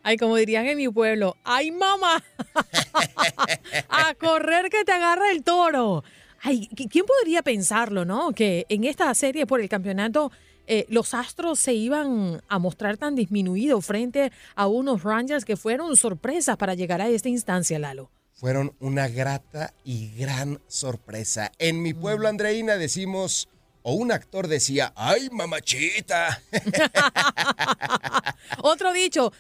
Ay, 0.04 0.18
como 0.18 0.36
dirían 0.36 0.68
en 0.68 0.78
mi 0.78 0.90
pueblo, 0.90 1.38
¡ay, 1.44 1.72
mamá! 1.72 2.24
a 3.90 4.14
correr 4.14 4.70
que 4.70 4.86
te 4.86 4.92
agarra 4.92 5.32
el 5.32 5.44
toro. 5.44 6.04
Ay, 6.42 6.68
¿quién 6.68 7.06
podría 7.06 7.42
pensarlo, 7.42 8.06
no? 8.06 8.32
Que 8.32 8.68
en 8.70 8.84
esta 8.84 9.12
serie 9.16 9.48
por 9.48 9.60
el 9.62 9.70
campeonato 9.70 10.32
eh, 10.68 10.86
los 10.90 11.14
Astros 11.14 11.60
se 11.60 11.74
iban 11.74 12.42
a 12.48 12.60
mostrar 12.60 12.98
tan 12.98 13.16
disminuidos 13.16 13.86
frente 13.86 14.32
a 14.56 14.68
unos 14.68 15.04
Rangers 15.04 15.46
que 15.46 15.58
fueron 15.58 15.96
sorpresas 15.96 16.58
para 16.58 16.74
llegar 16.74 17.02
a 17.02 17.10
esta 17.10 17.30
instancia, 17.30 17.80
Lalo. 17.80 18.10
Fueron 18.34 18.76
una 18.80 19.08
grata 19.08 19.74
y 19.84 20.14
gran 20.18 20.60
sorpresa. 20.68 21.52
En 21.58 21.82
mi 21.82 21.94
pueblo, 21.94 22.28
Andreina, 22.28 22.76
decimos 22.76 23.48
o 23.88 23.94
un 23.94 24.12
actor 24.12 24.48
decía, 24.48 24.92
¡ay, 24.96 25.30
mamachita! 25.32 26.42
Otro 28.64 28.92
dicho, 28.92 29.32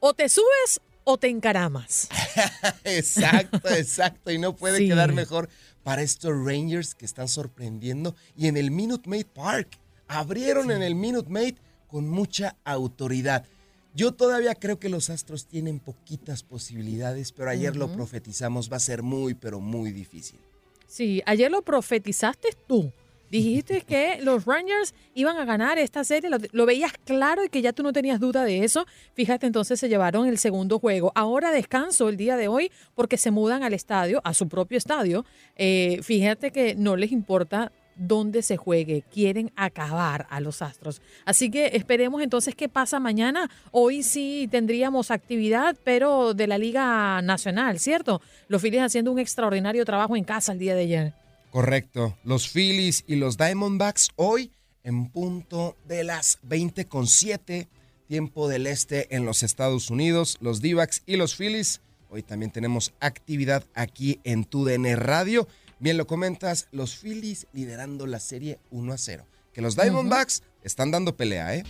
o 0.00 0.12
te 0.12 0.28
subes 0.28 0.80
o 1.04 1.18
te 1.18 1.28
encaramas. 1.28 2.08
exacto, 2.84 3.68
exacto. 3.68 4.32
Y 4.32 4.38
no 4.38 4.56
puede 4.56 4.86
quedar 4.86 5.12
mejor 5.12 5.48
para 5.82 6.02
estos 6.02 6.32
Rangers 6.32 6.94
que 6.94 7.04
están 7.04 7.28
sorprendiendo. 7.28 8.14
Y 8.36 8.48
en 8.48 8.56
el 8.56 8.70
Minute 8.70 9.08
Maid 9.08 9.26
Park. 9.26 9.78
Abrieron 10.12 10.72
en 10.72 10.82
el 10.82 10.96
Minute 10.96 11.30
Maid 11.30 11.54
con 11.86 12.08
mucha 12.08 12.56
autoridad. 12.64 13.46
Yo 13.94 14.10
todavía 14.10 14.56
creo 14.56 14.80
que 14.80 14.88
los 14.88 15.08
Astros 15.08 15.46
tienen 15.46 15.78
poquitas 15.78 16.42
posibilidades, 16.42 17.30
pero 17.30 17.48
ayer 17.48 17.76
lo 17.76 17.92
profetizamos, 17.92 18.72
va 18.72 18.78
a 18.78 18.80
ser 18.80 19.04
muy, 19.04 19.34
pero 19.34 19.60
muy 19.60 19.92
difícil. 19.92 20.40
Sí, 20.88 21.22
ayer 21.26 21.48
lo 21.48 21.62
profetizaste 21.62 22.48
tú. 22.66 22.90
Dijiste 23.30 23.82
que 23.86 24.18
los 24.20 24.46
Rangers 24.46 24.94
iban 25.14 25.36
a 25.36 25.44
ganar 25.44 25.78
esta 25.78 26.02
serie, 26.02 26.28
lo, 26.28 26.66
veías 26.66 26.92
claro 27.04 27.44
y 27.44 27.48
que 27.48 27.62
ya 27.62 27.72
tú 27.72 27.84
no 27.84 27.92
tenías 27.92 28.18
duda 28.18 28.42
de 28.42 28.64
eso. 28.64 28.86
Fíjate, 29.14 29.46
entonces 29.46 29.78
se 29.78 29.88
llevaron 29.88 30.26
el 30.26 30.38
segundo 30.38 30.80
juego. 30.80 31.12
Ahora 31.14 31.52
descanso 31.52 32.08
el 32.08 32.16
día 32.16 32.36
de 32.36 32.48
hoy 32.48 32.72
porque 32.96 33.16
se 33.16 33.30
mudan 33.30 33.62
al 33.62 33.74
estadio, 33.74 34.20
a 34.24 34.34
su 34.34 34.48
propio 34.48 34.76
estadio. 34.76 35.24
Eh, 35.54 36.00
fíjate 36.02 36.50
que 36.50 36.74
no 36.74 36.96
les 36.96 37.12
importa 37.12 37.70
dónde 38.00 38.42
se 38.42 38.56
juegue. 38.56 39.04
Quieren 39.12 39.52
acabar 39.54 40.26
a 40.30 40.40
los 40.40 40.62
Astros. 40.62 41.00
Así 41.24 41.50
que 41.50 41.66
esperemos 41.74 42.22
entonces 42.22 42.54
qué 42.54 42.68
pasa 42.68 42.98
mañana. 42.98 43.48
Hoy 43.70 44.02
sí 44.02 44.48
tendríamos 44.50 45.10
actividad, 45.10 45.76
pero 45.84 46.34
de 46.34 46.46
la 46.46 46.58
Liga 46.58 47.22
Nacional, 47.22 47.78
¿cierto? 47.78 48.20
Los 48.48 48.62
Phillies 48.62 48.82
haciendo 48.82 49.12
un 49.12 49.18
extraordinario 49.18 49.84
trabajo 49.84 50.16
en 50.16 50.24
casa 50.24 50.52
el 50.52 50.58
día 50.58 50.74
de 50.74 50.82
ayer. 50.82 51.14
Correcto. 51.50 52.16
Los 52.24 52.48
Phillies 52.48 53.04
y 53.06 53.16
los 53.16 53.36
Diamondbacks 53.36 54.10
hoy 54.16 54.50
en 54.82 55.10
punto 55.10 55.76
de 55.86 56.04
las 56.04 56.38
20 56.42 56.86
con 56.86 57.06
7, 57.06 57.68
tiempo 58.06 58.48
del 58.48 58.66
este 58.66 59.14
en 59.14 59.24
los 59.24 59.42
Estados 59.42 59.90
Unidos. 59.90 60.38
Los 60.40 60.60
d 60.60 60.76
y 61.06 61.16
los 61.16 61.36
Phillies. 61.36 61.80
Hoy 62.08 62.22
también 62.22 62.50
tenemos 62.50 62.92
actividad 62.98 63.64
aquí 63.74 64.20
en 64.24 64.44
TUDN 64.44 64.96
Radio. 64.96 65.46
Bien 65.80 65.96
lo 65.96 66.06
comentas, 66.06 66.68
los 66.72 66.94
Phillies 66.94 67.46
liderando 67.54 68.06
la 68.06 68.20
serie 68.20 68.58
1 68.70 68.92
a 68.92 68.98
0. 68.98 69.26
Que 69.54 69.62
los 69.62 69.76
Diamondbacks 69.76 70.42
están 70.62 70.90
dando 70.90 71.16
pelea, 71.16 71.54
¿eh? 71.56 71.64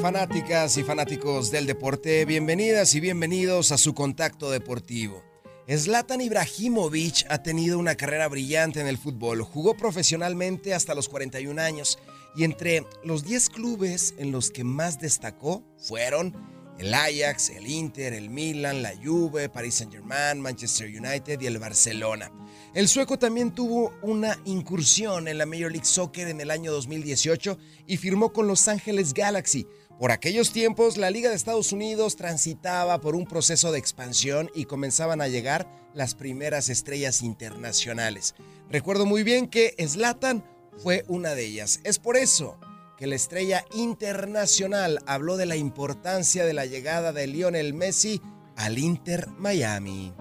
Fanáticas 0.00 0.76
y 0.76 0.84
fanáticos 0.84 1.50
del 1.50 1.66
deporte, 1.66 2.24
bienvenidas 2.24 2.94
y 2.94 3.00
bienvenidos 3.00 3.72
a 3.72 3.78
su 3.78 3.94
contacto 3.94 4.50
deportivo. 4.50 5.24
Zlatan 5.68 6.20
Ibrahimovic 6.20 7.26
ha 7.28 7.42
tenido 7.42 7.78
una 7.78 7.96
carrera 7.96 8.28
brillante 8.28 8.80
en 8.80 8.86
el 8.86 8.96
fútbol. 8.96 9.42
Jugó 9.42 9.76
profesionalmente 9.76 10.72
hasta 10.72 10.94
los 10.94 11.08
41 11.08 11.60
años 11.60 11.98
y 12.36 12.44
entre 12.44 12.86
los 13.02 13.24
10 13.24 13.50
clubes 13.50 14.14
en 14.18 14.30
los 14.30 14.50
que 14.50 14.62
más 14.62 15.00
destacó 15.00 15.64
fueron 15.76 16.32
el 16.78 16.94
Ajax, 16.94 17.50
el 17.50 17.66
Inter, 17.66 18.12
el 18.12 18.30
Milan, 18.30 18.82
la 18.82 18.92
Juve, 19.02 19.48
Paris 19.48 19.74
Saint-Germain, 19.74 20.40
Manchester 20.40 20.88
United 20.88 21.40
y 21.40 21.46
el 21.46 21.58
Barcelona. 21.58 22.30
El 22.72 22.86
sueco 22.86 23.18
también 23.18 23.52
tuvo 23.52 23.92
una 24.02 24.38
incursión 24.44 25.26
en 25.26 25.38
la 25.38 25.46
Major 25.46 25.72
League 25.72 25.86
Soccer 25.86 26.28
en 26.28 26.40
el 26.40 26.52
año 26.52 26.70
2018 26.70 27.58
y 27.86 27.96
firmó 27.96 28.32
con 28.32 28.46
Los 28.46 28.68
Ángeles 28.68 29.12
Galaxy. 29.12 29.66
Por 29.98 30.12
aquellos 30.12 30.52
tiempos, 30.52 30.96
la 30.96 31.10
Liga 31.10 31.28
de 31.28 31.34
Estados 31.34 31.72
Unidos 31.72 32.14
transitaba 32.14 33.00
por 33.00 33.16
un 33.16 33.26
proceso 33.26 33.72
de 33.72 33.80
expansión 33.80 34.48
y 34.54 34.66
comenzaban 34.66 35.20
a 35.20 35.26
llegar 35.26 35.68
las 35.92 36.14
primeras 36.14 36.68
estrellas 36.68 37.20
internacionales. 37.20 38.36
Recuerdo 38.70 39.06
muy 39.06 39.24
bien 39.24 39.48
que 39.48 39.74
Zlatan 39.84 40.44
fue 40.76 41.04
una 41.08 41.34
de 41.34 41.46
ellas. 41.46 41.80
Es 41.82 41.98
por 41.98 42.16
eso 42.16 42.60
que 42.96 43.08
la 43.08 43.16
estrella 43.16 43.64
internacional 43.74 45.00
habló 45.06 45.36
de 45.36 45.46
la 45.46 45.56
importancia 45.56 46.44
de 46.44 46.52
la 46.52 46.66
llegada 46.66 47.12
de 47.12 47.26
Lionel 47.26 47.74
Messi 47.74 48.22
al 48.54 48.78
Inter 48.78 49.26
Miami. 49.36 50.12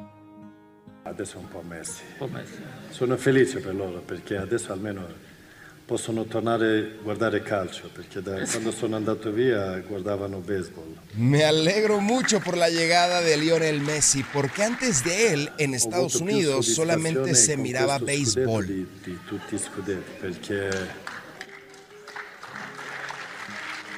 Adesso 1.03 1.39
un 1.39 1.49
po' 1.49 1.61
Messi. 1.61 2.01
Un 2.13 2.17
po' 2.17 2.27
Messi. 2.29 2.63
Sono 2.91 3.15
felice 3.15 3.59
per 3.59 3.75
loro 3.75 4.01
perché 4.01 4.37
adesso 4.37 4.73
almeno 4.73 5.07
possono 5.87 6.25
tornare 6.25 6.97
a 6.99 7.01
guardare 7.01 7.41
calcio 7.41 7.89
perché 7.93 8.21
da 8.21 8.45
quando 8.45 8.71
sono 8.71 8.97
andato 8.97 9.31
via 9.31 9.79
guardavano 9.79 10.39
baseball. 10.39 10.93
Me 11.13 11.45
alegro 11.45 12.01
mucho 12.01 12.41
por 12.41 12.57
la 12.57 12.67
llegada 12.67 13.21
de 13.21 13.37
Lionel 13.37 13.79
Messi 13.79 14.25
porque 14.33 14.63
antes 14.63 15.05
de 15.05 15.31
él 15.31 15.49
en 15.57 15.73
Estados 15.73 16.15
Unidos 16.15 16.65
solamente 16.65 17.33
se 17.35 17.55
miraba 17.55 17.99
béisbol. 17.99 18.65
Di, 18.65 18.85
di 19.01 19.17
tutti 19.25 19.55
i 19.55 19.57
scudetti 19.57 20.11
perché 20.19 20.69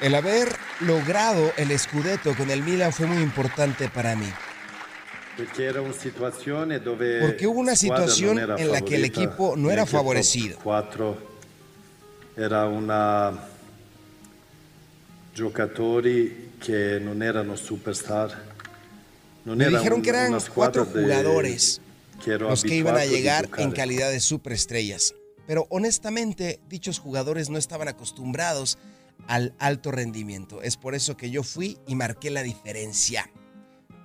el 0.00 0.14
haber 0.14 0.48
logrado 0.78 1.52
el 1.56 1.76
Scudetto 1.76 2.36
con 2.36 2.52
el 2.52 2.62
Milan 2.62 2.92
fue 2.92 3.06
muy 3.06 3.20
importante 3.20 3.88
para 3.88 4.14
mí. 4.14 4.32
Porque 5.36 7.46
hubo 7.46 7.60
una 7.60 7.74
situación 7.74 8.38
en 8.38 8.70
la 8.70 8.80
que 8.80 8.94
el 8.94 9.04
equipo 9.04 9.56
no 9.56 9.72
era 9.72 9.86
favorecido. 9.86 10.56
Era 12.36 12.66
una 12.66 13.32
giocatori 15.34 16.50
que 16.64 17.00
no 17.00 17.24
eran 17.24 17.56
superstar. 17.56 18.30
Me 19.44 19.68
dijeron 19.68 20.02
que 20.02 20.10
eran 20.10 20.38
cuatro 20.54 20.84
jugadores 20.84 21.80
los 22.26 22.62
que 22.62 22.74
iban 22.74 22.96
a 22.96 23.04
llegar 23.04 23.48
en 23.56 23.72
calidad 23.72 24.10
de 24.10 24.20
superestrellas. 24.20 25.14
Pero 25.46 25.66
honestamente, 25.70 26.60
dichos 26.68 26.98
jugadores 26.98 27.50
no 27.50 27.58
estaban 27.58 27.88
acostumbrados 27.88 28.78
al 29.26 29.54
alto 29.58 29.90
rendimiento. 29.90 30.62
Es 30.62 30.76
por 30.76 30.94
eso 30.94 31.16
que 31.16 31.30
yo 31.30 31.42
fui 31.42 31.78
y 31.86 31.94
marqué 31.94 32.30
la 32.30 32.42
diferencia. 32.42 33.30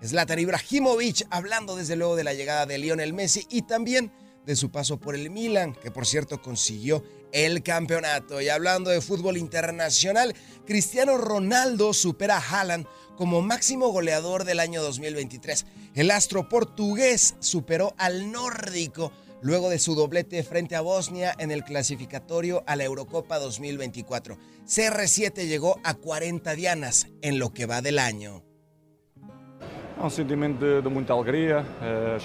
Zlatan 0.03 0.39
Ibrahimovic 0.39 1.27
hablando 1.29 1.75
desde 1.75 1.95
luego 1.95 2.15
de 2.15 2.23
la 2.23 2.33
llegada 2.33 2.65
de 2.65 2.77
Lionel 2.77 3.13
Messi 3.13 3.45
y 3.49 3.63
también 3.63 4.11
de 4.45 4.55
su 4.55 4.71
paso 4.71 4.99
por 4.99 5.15
el 5.15 5.29
Milan, 5.29 5.73
que 5.73 5.91
por 5.91 6.05
cierto 6.05 6.41
consiguió 6.41 7.03
el 7.35 7.63
campeonato. 7.63 8.39
Y 8.41 8.47
hablando 8.47 8.89
de 8.89 9.01
fútbol 9.01 9.35
internacional, 9.35 10.33
Cristiano 10.65 11.17
Ronaldo 11.17 11.93
supera 11.93 12.37
a 12.37 12.39
Haaland 12.39 12.87
como 13.17 13.41
máximo 13.41 13.89
goleador 13.89 14.45
del 14.45 14.61
año 14.61 14.81
2023. 14.81 15.65
El 15.95 16.11
astro 16.11 16.47
portugués 16.47 17.35
superó 17.41 17.93
al 17.97 18.31
nórdico 18.31 19.11
luego 19.41 19.69
de 19.69 19.79
su 19.79 19.95
doblete 19.95 20.43
frente 20.43 20.77
a 20.77 20.81
Bosnia 20.81 21.35
en 21.37 21.51
el 21.51 21.65
clasificatorio 21.65 22.63
a 22.67 22.77
la 22.77 22.85
Eurocopa 22.85 23.37
2024. 23.37 24.37
CR7 24.65 25.45
llegó 25.45 25.77
a 25.83 25.95
40 25.95 26.55
dianas 26.55 27.07
en 27.21 27.37
lo 27.37 27.53
que 27.53 27.65
va 27.65 27.81
del 27.81 27.99
año. 27.99 28.44
Un 30.01 30.11
sentimiento 30.11 30.81
de, 30.81 30.89
mucha 30.89 31.13
alegría. 31.13 31.65
Eh, 31.81 32.17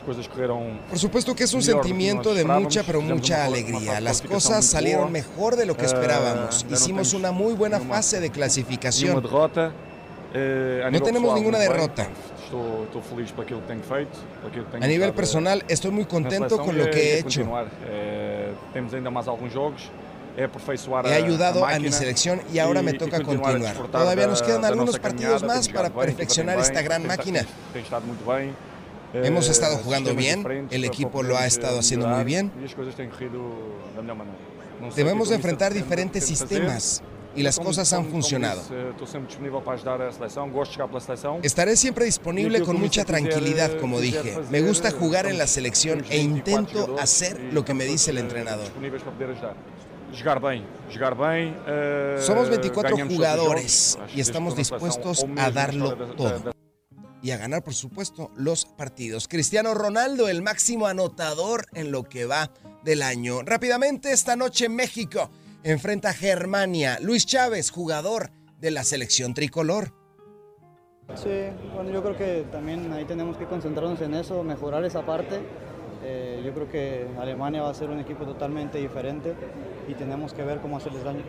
Por 0.89 0.99
supuesto 0.99 1.35
que 1.35 1.45
es 1.45 1.55
un 1.55 1.63
sentimiento 1.63 2.35
de 2.35 2.45
mucha, 2.45 2.83
pero 2.83 3.01
mucha 3.01 3.45
alegría. 3.45 4.01
Las 4.01 4.23
cosas 4.23 4.65
salieron 4.65 5.11
mejor 5.13 5.57
de 5.57 5.67
lo 5.67 5.77
que 5.77 5.83
eh, 5.83 5.87
esperábamos. 5.87 6.67
Hicimos 6.71 7.15
una 7.15 7.33
muy 7.33 7.55
buena 7.55 7.81
fase 7.81 8.21
de 8.21 8.31
clasificación. 8.31 9.23
Eh, 10.33 10.89
no 10.93 11.01
tenemos 11.01 11.35
ninguna 11.35 11.59
derrota. 11.59 12.09
A 14.81 14.87
nivel 14.87 15.13
personal, 15.13 15.65
estoy 15.69 15.91
muy 15.91 16.05
contento 16.05 16.59
con 16.59 16.77
lo 16.77 16.91
que 16.91 17.15
he 17.15 17.19
hecho. 17.21 17.47
He 20.37 21.15
ayudado 21.15 21.67
a 21.67 21.79
mi 21.79 21.93
selección 21.93 22.41
y 22.53 22.59
ahora 22.59 22.83
me 22.83 22.93
toca 22.93 23.23
continuar. 23.23 23.77
Todavía 23.91 24.27
nos 24.27 24.43
quedan 24.43 24.65
algunos 24.65 24.99
partidos 24.99 25.43
más 25.43 25.69
para 25.69 25.91
perfeccionar 25.91 26.59
esta 26.59 26.83
gran 26.83 27.07
máquina. 27.07 27.45
Hemos 29.13 29.49
estado 29.49 29.77
jugando 29.79 30.15
bien, 30.15 30.69
el 30.71 30.85
equipo 30.85 31.23
lo 31.23 31.37
ha 31.37 31.47
estado 31.47 31.81
haciendo 31.81 32.07
muy 32.07 32.25
bien. 32.25 32.53
Debemos 34.97 35.31
enfrentar 35.31 35.75
diferentes 35.75 36.25
sistemas 36.25 37.03
y 37.35 37.43
las 37.43 37.59
cosas 37.59 37.93
han 37.93 38.07
funcionado. 38.07 38.63
Estaré 41.43 41.77
siempre 41.77 42.05
disponible 42.05 42.63
con 42.63 42.79
mucha 42.81 43.05
tranquilidad, 43.05 43.79
como 43.79 44.01
dije. 44.01 44.39
Me 44.51 44.63
gusta 44.63 44.91
jugar 44.91 45.27
en 45.27 45.39
la 45.39 45.47
selección 45.47 46.05
e 46.09 46.19
intento 46.19 46.97
hacer 46.99 47.39
lo 47.53 47.65
que 47.65 47.75
me 47.75 47.85
dice 47.85 48.11
el 48.11 48.19
entrenador. 48.19 48.69
Somos 52.19 52.49
24 52.49 52.97
jugadores 53.07 53.99
y 54.15 54.21
estamos 54.21 54.57
dispuestos 54.57 55.25
a 55.37 55.51
darlo 55.51 55.95
todo. 56.15 56.53
Y 57.23 57.33
a 57.33 57.37
ganar, 57.37 57.63
por 57.63 57.75
supuesto, 57.75 58.31
los 58.35 58.65
partidos. 58.65 59.29
Cristiano 59.29 59.75
Ronaldo, 59.75 60.29
el 60.29 60.41
máximo 60.41 60.87
anotador 60.87 61.67
en 61.75 61.93
lo 61.93 62.05
que 62.05 62.25
va 62.25 62.51
del 62.83 63.03
año. 63.03 63.43
Rápidamente, 63.43 64.13
esta 64.13 64.37
noche 64.37 64.69
México. 64.71 65.31
enfrenta 65.63 66.11
a 66.11 66.15
Germania. 66.15 66.99
Luis 67.03 67.27
Chávez, 67.27 67.71
jugador 67.71 68.31
de 68.59 68.71
la 68.71 68.85
selección 68.85 69.35
tricolor. 69.35 69.93
Sí, 71.15 71.49
bueno, 71.75 71.91
yo 71.91 72.03
creo 72.03 72.17
que 72.17 72.47
también 72.53 72.93
ahí 72.93 73.05
tenemos 73.05 73.37
que 73.37 73.45
concentrarnos 73.47 74.01
en 74.01 74.15
eso, 74.15 74.43
mejorar 74.43 74.85
esa 74.85 75.05
parte. 75.05 75.41
Eh, 76.13 76.43
yo 76.45 76.53
creo 76.53 76.69
que 76.69 77.07
Alemania 77.21 77.63
va 77.63 77.71
a 77.71 77.75
ser 77.75 77.89
un 77.89 78.01
equipo 78.01 78.25
totalmente 78.25 78.79
diferente 78.79 79.33
y 79.87 79.95
tenemos 79.95 80.35
que 80.35 80.43
ver 80.43 80.61
cómo 80.61 80.77
hacerles 80.77 81.05
daño. 81.05 81.23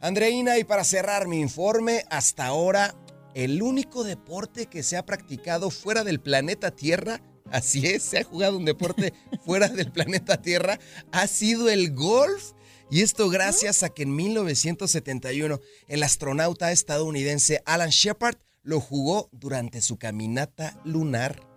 Andreina, 0.00 0.56
y 0.58 0.64
para 0.64 0.82
cerrar 0.82 1.28
mi 1.28 1.40
informe, 1.40 2.04
hasta 2.08 2.46
ahora 2.46 2.94
el 3.34 3.60
único 3.60 4.02
deporte 4.02 4.64
que 4.66 4.82
se 4.82 4.96
ha 4.96 5.04
practicado 5.04 5.68
fuera 5.68 6.04
del 6.04 6.20
planeta 6.20 6.70
Tierra, 6.70 7.20
así 7.50 7.86
es, 7.86 8.02
se 8.02 8.20
ha 8.20 8.24
jugado 8.24 8.56
un 8.56 8.64
deporte 8.64 9.12
fuera 9.44 9.68
del 9.68 9.92
planeta 9.92 10.40
Tierra, 10.40 10.78
ha 11.12 11.26
sido 11.26 11.68
el 11.68 11.94
golf. 11.94 12.52
Y 12.90 13.02
esto 13.02 13.28
gracias 13.28 13.82
a 13.82 13.90
que 13.90 14.04
en 14.04 14.16
1971 14.16 15.60
el 15.86 16.02
astronauta 16.02 16.72
estadounidense 16.72 17.62
Alan 17.66 17.90
Shepard 17.90 18.38
lo 18.62 18.80
jugó 18.80 19.28
durante 19.32 19.82
su 19.82 19.98
caminata 19.98 20.80
lunar. 20.84 21.49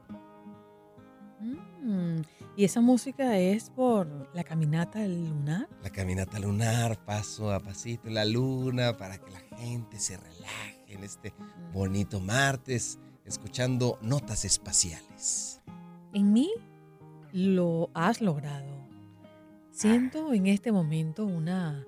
Mm, 1.84 2.22
¿Y 2.56 2.63
esa 2.63 2.80
música 2.80 3.38
es 3.38 3.69
por 3.69 4.30
la 4.34 4.43
caminata 4.43 5.06
lunar? 5.06 5.67
La 5.82 5.89
caminata 5.89 6.39
lunar, 6.39 7.04
paso 7.04 7.52
a 7.52 7.60
pasito, 7.60 8.10
la 8.10 8.24
luna, 8.24 8.96
para 8.96 9.17
que 9.17 9.32
la 9.32 9.39
gente 9.58 10.00
se 10.00 10.15
relaje 10.15 10.82
en 10.88 11.04
este 11.04 11.34
bonito 11.74 12.22
martes, 12.22 13.00
escuchando 13.26 14.00
notas 14.02 14.46
espaciales. 14.46 15.62
En 16.13 16.32
mí 16.32 16.52
lo 17.34 17.89
has 17.93 18.22
logrado. 18.22 18.72
Siento 19.72 20.34
en 20.34 20.48
este 20.48 20.72
momento 20.72 21.26
una 21.26 21.86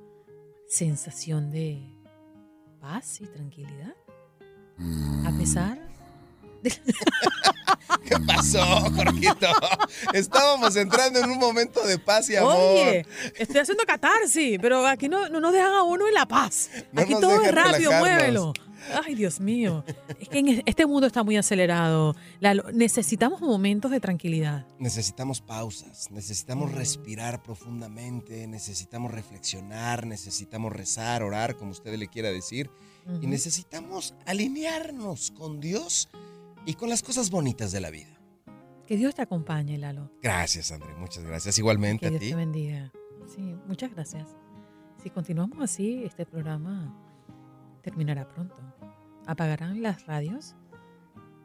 sensación 0.67 1.51
de 1.51 1.95
paz 2.81 3.21
y 3.21 3.27
tranquilidad. 3.27 3.95
A 5.25 5.31
pesar 5.37 5.79
de... 6.63 6.73
¿Qué 8.05 8.15
pasó, 8.25 8.63
Jorgito? 8.91 9.47
Estábamos 10.13 10.75
entrando 10.75 11.19
en 11.19 11.29
un 11.29 11.37
momento 11.37 11.85
de 11.85 11.97
paz 11.99 12.29
y 12.29 12.35
amor. 12.35 12.55
Oye, 12.55 13.05
estoy 13.37 13.59
haciendo 13.59 13.83
catarsis, 13.85 14.57
pero 14.61 14.85
aquí 14.85 15.09
no, 15.09 15.29
no 15.29 15.39
nos 15.39 15.53
dejan 15.53 15.73
a 15.73 15.83
uno 15.83 16.07
en 16.07 16.13
la 16.13 16.27
paz. 16.27 16.69
No 16.91 17.01
aquí 17.01 17.13
todo 17.13 17.41
es 17.41 17.51
rápido, 17.53 17.91
relajarnos. 17.91 17.99
muévelo. 17.99 18.53
Ay, 19.03 19.15
Dios 19.15 19.39
mío. 19.39 19.83
Es 20.19 20.29
que 20.29 20.39
en 20.39 20.63
este 20.65 20.85
mundo 20.85 21.07
está 21.07 21.23
muy 21.23 21.37
acelerado. 21.37 22.15
Lalo, 22.39 22.71
necesitamos 22.71 23.41
momentos 23.41 23.91
de 23.91 23.99
tranquilidad. 23.99 24.65
Necesitamos 24.79 25.41
pausas, 25.41 26.11
necesitamos 26.11 26.71
respirar 26.71 27.41
profundamente, 27.41 28.47
necesitamos 28.47 29.11
reflexionar, 29.11 30.05
necesitamos 30.05 30.71
rezar, 30.71 31.23
orar, 31.23 31.55
como 31.55 31.71
usted 31.71 31.95
le 31.97 32.07
quiera 32.07 32.29
decir, 32.29 32.69
y 33.21 33.27
necesitamos 33.27 34.13
alinearnos 34.25 35.31
con 35.31 35.59
Dios 35.59 36.09
y 36.65 36.73
con 36.75 36.89
las 36.89 37.01
cosas 37.03 37.29
bonitas 37.29 37.71
de 37.71 37.81
la 37.81 37.89
vida. 37.89 38.19
Que 38.85 38.97
Dios 38.97 39.15
te 39.15 39.21
acompañe, 39.21 39.77
Lalo. 39.77 40.11
Gracias, 40.21 40.71
André, 40.71 40.93
muchas 40.95 41.23
gracias. 41.23 41.57
Igualmente 41.57 42.01
Que 42.01 42.07
a 42.07 42.09
Dios 42.11 42.21
ti. 42.21 42.29
te 42.29 42.35
bendiga. 42.35 42.91
Sí, 43.27 43.55
muchas 43.67 43.91
gracias. 43.91 44.35
Si 45.01 45.09
continuamos 45.09 45.59
así, 45.61 46.03
este 46.03 46.25
programa 46.25 46.95
terminará 47.81 48.27
pronto. 48.27 48.55
Apagarán 49.25 49.81
las 49.81 50.05
radios 50.05 50.55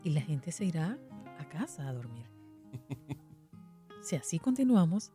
y 0.05 0.11
la 0.11 0.21
gente 0.21 0.53
se 0.53 0.65
irá 0.67 0.99
a 1.39 1.49
casa 1.49 1.89
a 1.89 1.93
dormir. 1.93 2.27
Si 4.03 4.17
así 4.17 4.39
continuamos, 4.39 5.13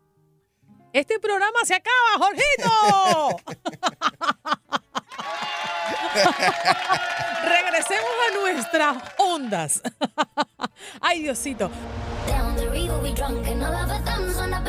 este 0.94 1.20
programa 1.20 1.58
se 1.65 1.74
acaba, 1.74 2.20
Jorgito. 2.20 3.41
Regresemos 7.43 8.12
a 8.28 8.39
nuestras 8.39 8.98
ondas. 9.17 9.82
Ay, 11.02 11.21
Diosito. 11.21 11.69
Down 12.28 12.56
the 12.56 12.69
river 12.69 13.00
we 13.02 13.13
drunk 13.13 13.48
and 13.48 13.63
all 13.63 13.74
of 13.74 13.91
our 13.91 14.02
thumbs 14.02 14.38
went 14.38 14.54
up 14.54 14.65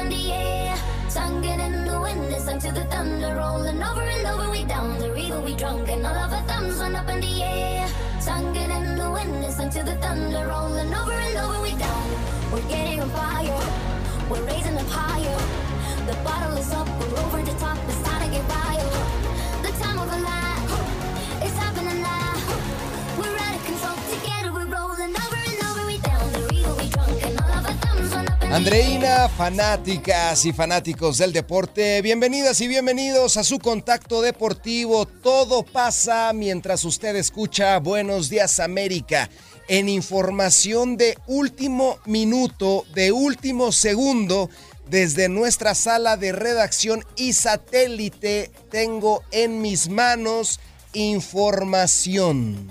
Andreina, 28.56 29.28
fanáticas 29.28 30.46
y 30.46 30.52
fanáticos 30.54 31.18
del 31.18 31.34
deporte, 31.34 32.00
bienvenidas 32.00 32.58
y 32.62 32.68
bienvenidos 32.68 33.36
a 33.36 33.44
su 33.44 33.58
contacto 33.58 34.22
deportivo. 34.22 35.04
Todo 35.04 35.62
pasa 35.62 36.32
mientras 36.32 36.82
usted 36.86 37.16
escucha 37.16 37.78
Buenos 37.80 38.30
Días 38.30 38.58
América. 38.58 39.28
En 39.68 39.90
información 39.90 40.96
de 40.96 41.18
último 41.26 41.98
minuto, 42.06 42.86
de 42.94 43.12
último 43.12 43.72
segundo, 43.72 44.48
desde 44.88 45.28
nuestra 45.28 45.74
sala 45.74 46.16
de 46.16 46.32
redacción 46.32 47.04
y 47.14 47.34
satélite, 47.34 48.50
tengo 48.70 49.22
en 49.32 49.60
mis 49.60 49.90
manos 49.90 50.60
información. 50.94 52.70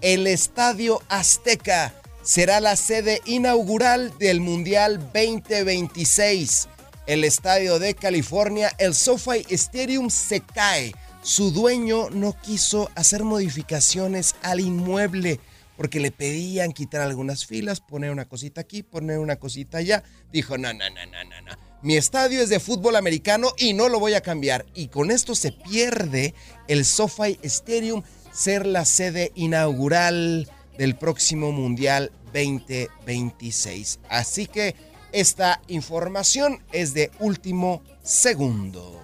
El 0.00 0.26
Estadio 0.26 1.00
Azteca 1.08 1.94
será 2.22 2.60
la 2.60 2.76
sede 2.76 3.20
inaugural 3.24 4.16
del 4.18 4.40
Mundial 4.40 4.98
2026. 5.12 6.68
El 7.06 7.24
estadio 7.24 7.78
de 7.78 7.94
California, 7.94 8.72
el 8.78 8.94
SoFi 8.94 9.44
Stadium, 9.50 10.08
se 10.08 10.40
cae. 10.40 10.92
Su 11.22 11.50
dueño 11.50 12.10
no 12.10 12.34
quiso 12.40 12.90
hacer 12.94 13.24
modificaciones 13.24 14.34
al 14.42 14.60
inmueble 14.60 15.40
porque 15.76 16.00
le 16.00 16.12
pedían 16.12 16.72
quitar 16.72 17.00
algunas 17.00 17.46
filas, 17.46 17.80
poner 17.80 18.10
una 18.10 18.26
cosita 18.26 18.60
aquí, 18.60 18.82
poner 18.82 19.18
una 19.18 19.36
cosita 19.36 19.78
allá. 19.78 20.04
Dijo, 20.32 20.58
no, 20.58 20.72
no, 20.72 20.88
no, 20.90 21.06
no, 21.06 21.24
no, 21.24 21.40
no. 21.42 21.52
Mi 21.82 21.96
estadio 21.96 22.40
es 22.40 22.48
de 22.48 22.60
fútbol 22.60 22.94
americano 22.94 23.52
y 23.58 23.72
no 23.72 23.88
lo 23.88 23.98
voy 23.98 24.14
a 24.14 24.20
cambiar. 24.20 24.64
Y 24.74 24.88
con 24.88 25.10
esto 25.10 25.34
se 25.34 25.50
pierde 25.50 26.34
el 26.68 26.84
SoFi 26.84 27.40
Stadium 27.42 28.04
ser 28.32 28.66
la 28.66 28.84
sede 28.84 29.32
inaugural 29.34 30.48
del 30.78 30.96
próximo 30.96 31.52
Mundial 31.52 32.12
2026. 32.32 34.00
Así 34.08 34.46
que 34.46 34.74
esta 35.12 35.60
información 35.68 36.62
es 36.72 36.94
de 36.94 37.10
último 37.18 37.82
segundo. 38.02 39.00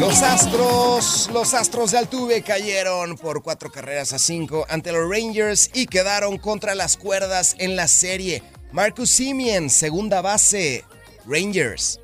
Los. 0.00 0.22
Astros, 0.22 1.28
los 1.32 1.54
Astros 1.54 1.90
de 1.90 1.98
Altuve 1.98 2.42
cayeron 2.42 3.16
por 3.16 3.42
cuatro 3.42 3.70
carreras 3.70 4.12
a 4.12 4.18
cinco 4.18 4.64
ante 4.68 4.90
los 4.90 5.08
Rangers 5.08 5.70
y 5.74 5.86
quedaron 5.86 6.38
contra 6.38 6.74
las 6.74 6.96
cuerdas 6.96 7.56
en 7.58 7.76
la 7.76 7.88
serie. 7.88 8.42
Marcus 8.72 9.10
Simeon, 9.10 9.68
segunda 9.68 10.22
base, 10.22 10.82
Rangers. 11.24 11.98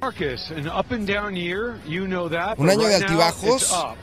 Marcus, 0.00 0.50
an 0.50 0.68
up 0.68 0.90
and 0.92 1.06
down 1.06 1.34
year, 1.34 1.80
you 1.86 2.06
know 2.06 2.28
that. 2.28 2.58
Un 2.58 2.68
año 2.68 2.86
de 2.86 2.94
altibajos. 2.94 3.62
it's 3.62 3.72
up. 3.72 3.96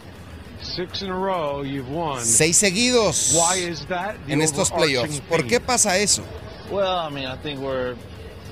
Six 0.61 1.01
in 1.01 1.09
a 1.09 1.17
row, 1.17 1.63
you've 1.63 1.89
won. 1.89 2.21
Seis 2.21 2.57
seguidos 2.57 3.33
Why 3.35 3.55
is 3.55 3.85
that? 3.87 4.15
The 4.27 4.33
en 4.33 4.41
estos 4.41 4.69
playoffs. 4.71 5.21
¿Por 5.21 5.43
qué 5.43 5.59
pasa 5.59 5.97
eso? 5.97 6.23
Well, 6.69 6.99
I 6.99 7.09
mean, 7.09 7.25
I 7.25 7.35
think 7.37 7.59
we're 7.59 7.95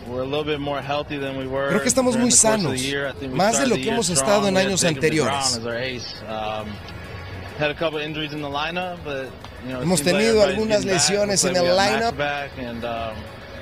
we're 0.07 0.21
a 0.21 0.25
little 0.25 0.43
bit 0.43 0.59
more 0.59 0.81
healthy 0.81 1.17
than 1.17 1.37
we 1.37 1.47
were. 1.47 1.69
Creo 1.69 1.81
que 1.81 1.89
estamos 1.89 2.17
muy 2.17 2.31
sanos, 2.31 2.81
más 3.31 3.59
de 3.59 3.67
lo 3.67 3.75
the 3.75 3.81
que 3.81 3.91
hemos 3.91 4.09
estado 4.09 4.47
en 4.47 4.57
años 4.57 4.83
anteriores. 4.83 5.59
Hemos 9.67 10.01
tenido 10.01 10.43
algunas 10.43 10.85
lesiones 10.85 11.43
en 11.43 11.55
el 11.55 11.63
lineup. 11.75 12.15
um, 12.83 13.15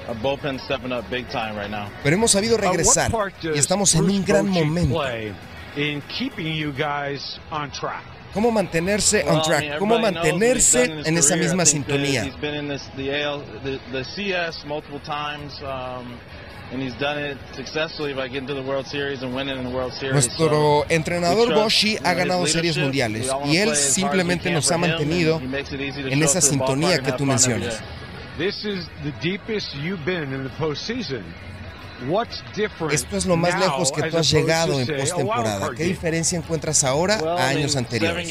our 0.10 0.16
bullpen's 0.22 0.62
stepping 0.64 0.92
up 0.92 1.04
big 1.10 1.28
time 1.30 1.56
right 1.56 1.70
now. 1.70 1.90
Pero 2.04 2.16
hemos 2.16 2.32
sabido 2.32 2.56
Uh, 2.56 2.60
regresar 2.62 3.12
y 3.44 3.58
estamos 3.58 3.94
en 3.96 4.06
un 4.06 4.24
gran 4.26 4.48
momento. 4.48 5.02
Cómo 8.34 8.52
mantenerse 8.52 9.24
on 9.28 9.42
track, 9.42 9.78
cómo 9.80 10.00
mantenerse 10.00 10.84
en 11.06 11.18
esa 11.18 11.36
misma 11.36 11.66
sintonía. 11.66 12.24
Nuestro 20.12 20.86
entrenador 20.90 21.54
Boshi 21.54 21.98
ha 22.04 22.14
ganado 22.14 22.46
series 22.46 22.78
mundiales 22.78 23.30
y 23.46 23.58
él 23.58 23.76
simplemente 23.76 24.52
nos 24.52 24.70
ha 24.72 24.78
mantenido 24.78 25.42
en 25.42 26.24
esa 26.24 26.42
sintonía 26.42 27.00
que 27.00 27.12
tú 27.14 27.26
mencionas. 27.26 27.82
Esto 32.92 33.18
es 33.18 33.26
lo 33.26 33.36
más 33.38 33.60
lejos 33.60 33.92
que 33.92 34.04
tú 34.04 34.18
has 34.18 34.30
llegado 34.30 34.80
en 34.80 34.88
postemporada. 34.88 35.72
¿Qué 35.76 35.84
diferencia 35.86 36.38
encuentras 36.38 36.84
ahora 36.84 37.16
a 37.38 37.48
años 37.50 37.76
anteriores? 37.76 38.28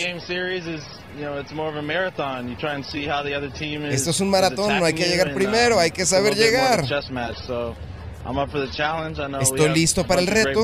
Esto 3.93 4.11
es 4.11 4.21
un 4.21 4.31
maratón, 4.31 4.79
no 4.79 4.85
hay 4.85 4.95
que 4.95 5.07
llegar 5.09 5.35
primero, 5.35 5.79
hay 5.81 5.91
que 5.91 6.05
saber 6.07 6.35
llegar. 6.35 6.85
Estoy 9.41 9.69
listo 9.75 10.07
para 10.07 10.21
el 10.21 10.27
reto. 10.27 10.61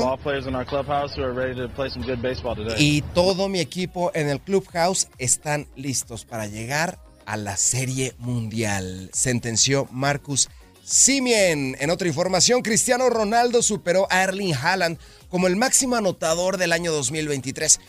Y 2.77 3.01
todo 3.13 3.47
mi 3.49 3.59
equipo 3.59 4.11
en 4.13 4.29
el 4.29 4.39
clubhouse 4.41 5.07
están 5.17 5.67
listos 5.75 6.25
para 6.25 6.45
llegar 6.47 6.99
a 7.25 7.37
la 7.37 7.55
Serie 7.55 8.13
Mundial, 8.17 9.09
sentenció 9.13 9.87
Marcus 9.91 10.49
Simien. 10.83 11.77
En 11.79 11.89
otra 11.89 12.07
información, 12.07 12.61
Cristiano 12.61 13.09
Ronaldo 13.09 13.61
superó 13.61 14.05
a 14.09 14.23
Erling 14.23 14.53
Haaland 14.53 14.97
como 15.29 15.47
el 15.47 15.55
máximo 15.55 15.95
anotador 15.95 16.57
del 16.57 16.73
año 16.73 16.91
2023. 16.91 17.79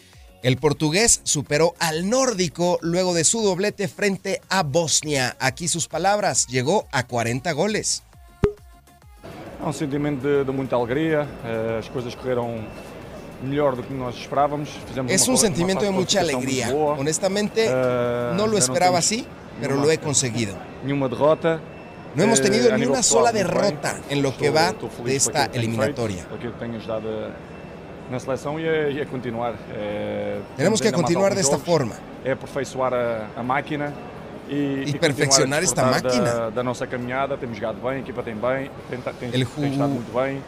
El 0.42 0.58
portugués 0.58 1.20
superó 1.24 1.74
al 1.78 2.08
nórdico 2.08 2.78
luego 2.82 3.14
de 3.14 3.24
su 3.24 3.42
doblete 3.42 3.88
frente 3.88 4.40
a 4.48 4.62
Bosnia. 4.62 5.36
Aquí 5.40 5.68
sus 5.68 5.88
palabras, 5.88 6.46
llegó 6.46 6.86
a 6.92 7.06
40 7.06 7.50
goles. 7.52 8.04
un 9.64 9.72
sentimiento 9.72 10.44
de, 10.44 10.52
mucha 10.52 10.76
alegría, 10.76 11.26
eh, 11.44 11.72
las 11.76 11.88
cosas 11.88 12.14
corrieron 12.14 12.66
mejor 13.42 13.76
de 13.76 13.82
lo 13.82 13.88
que 13.88 13.94
nos 13.94 14.20
esperábamos. 14.20 14.68
es 15.08 15.26
un 15.26 15.38
sentimiento 15.38 15.84
de 15.84 15.90
mucha 15.90 16.20
alegría. 16.20 16.68
Honestamente, 16.72 17.66
eh, 17.68 18.32
no 18.36 18.46
lo 18.46 18.56
esperaba 18.56 18.98
así, 18.98 19.26
pero 19.60 19.76
lo 19.76 19.90
he 19.90 19.98
conseguido. 19.98 20.54
Una 20.84 21.08
derrota. 21.08 21.60
No 22.14 22.22
hemos 22.22 22.40
tenido 22.40 22.68
eh, 22.68 22.78
ni 22.78 22.86
una 22.86 23.02
sola 23.02 23.32
derrota 23.32 24.00
en 24.08 24.22
lo 24.22 24.36
que 24.36 24.50
va 24.50 24.74
de 25.04 25.16
esta 25.16 25.46
eliminatoria. 25.46 26.26
Tenemos 30.56 30.80
que 30.80 30.92
continuar 30.92 31.34
de 31.34 31.40
esta 31.40 31.58
forma. 31.58 31.94
a 33.36 33.42
máquina 33.42 33.92
y, 34.48 34.92
perfeccionar 34.98 35.62
esta 35.62 35.84
máquina. 35.84 36.50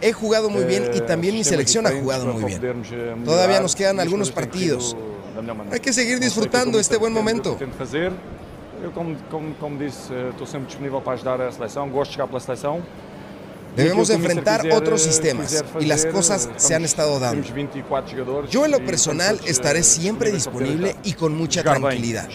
He 0.00 0.12
jugado 0.12 0.50
muy 0.50 0.64
bien 0.64 0.90
y 0.94 1.00
también 1.00 1.34
mi 1.34 1.44
selección 1.44 1.86
ha 1.86 1.90
jugado 1.90 2.26
muy 2.26 2.44
bien. 2.44 2.82
Todavía 3.24 3.60
nos 3.60 3.74
quedan 3.74 4.00
algunos 4.00 4.30
partidos. 4.30 4.96
Hay 5.70 5.80
que 5.80 5.92
seguir 5.92 6.18
disfrutando 6.20 6.78
este 6.78 6.96
buen 6.96 7.12
momento. 7.12 7.58
Debemos 13.76 14.08
enfrentar 14.08 14.66
otros 14.72 15.02
sistemas 15.02 15.62
y 15.78 15.84
las 15.84 16.06
cosas 16.06 16.48
se 16.56 16.74
han 16.74 16.84
estado 16.84 17.20
dando. 17.20 17.46
Yo 18.48 18.64
en 18.64 18.70
lo 18.70 18.78
personal 18.78 19.38
estaré 19.46 19.82
siempre 19.82 20.32
disponible 20.32 20.96
y 21.04 21.12
con 21.12 21.36
mucha 21.36 21.62
tranquilidad. 21.62 22.28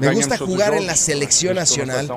Me 0.00 0.14
gusta 0.14 0.38
jugar 0.38 0.74
en 0.74 0.86
la 0.86 0.94
selección 0.94 1.56
nacional 1.56 2.08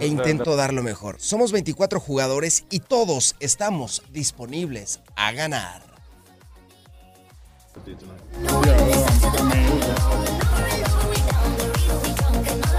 e 0.00 0.06
intento 0.06 0.54
dar 0.54 0.72
lo 0.72 0.84
mejor. 0.84 1.16
Somos 1.18 1.50
24 1.50 1.98
jugadores 1.98 2.64
y 2.70 2.78
todos 2.78 3.34
estamos 3.40 4.04
disponibles 4.12 5.00
a 5.16 5.32
ganar. 5.32 5.82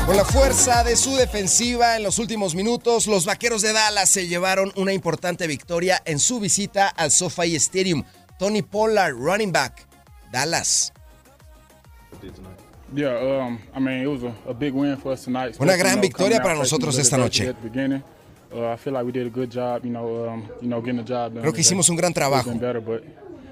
Con 0.05 0.17
la 0.17 0.25
fuerza 0.25 0.83
de 0.83 0.95
su 0.95 1.15
defensiva 1.15 1.95
en 1.95 2.03
los 2.03 2.19
últimos 2.19 2.55
minutos, 2.55 3.07
los 3.07 3.25
Vaqueros 3.25 3.61
de 3.61 3.71
Dallas 3.71 4.09
se 4.09 4.27
llevaron 4.27 4.73
una 4.75 4.93
importante 4.93 5.47
victoria 5.47 6.01
en 6.05 6.19
su 6.19 6.39
visita 6.39 6.89
al 6.89 7.11
SoFi 7.11 7.55
Stadium. 7.55 8.03
Tony 8.37 8.61
Pollard, 8.61 9.13
running 9.13 9.51
back, 9.51 9.85
Dallas. 10.31 10.91
Una 15.59 15.75
gran 15.75 16.01
victoria 16.01 16.41
para 16.41 16.55
nosotros 16.55 16.97
esta 16.97 17.17
noche. 17.17 17.53
Creo 21.41 21.53
que 21.53 21.61
hicimos 21.61 21.87
un 21.89 21.95
gran 21.95 22.13
trabajo. 22.13 22.51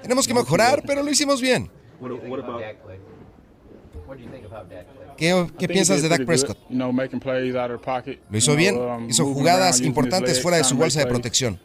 Tenemos 0.02 0.26
que 0.26 0.34
mejorar, 0.34 0.82
pero 0.86 1.02
lo 1.02 1.10
hicimos 1.10 1.40
bien. 1.40 1.70
¿Qué, 5.20 5.68
piensas 5.68 6.00
de 6.00 6.08
Dak 6.08 6.24
Prescott? 6.24 6.58
Lo 8.30 8.38
hizo 8.38 8.56
bien, 8.56 8.78
um, 8.78 9.10
hizo 9.10 9.26
jugadas 9.26 9.80
importantes 9.82 10.40
fuera 10.40 10.56
de 10.56 10.64
su 10.64 10.76
bolsa 10.76 11.00
de 11.00 11.06
protección. 11.06 11.60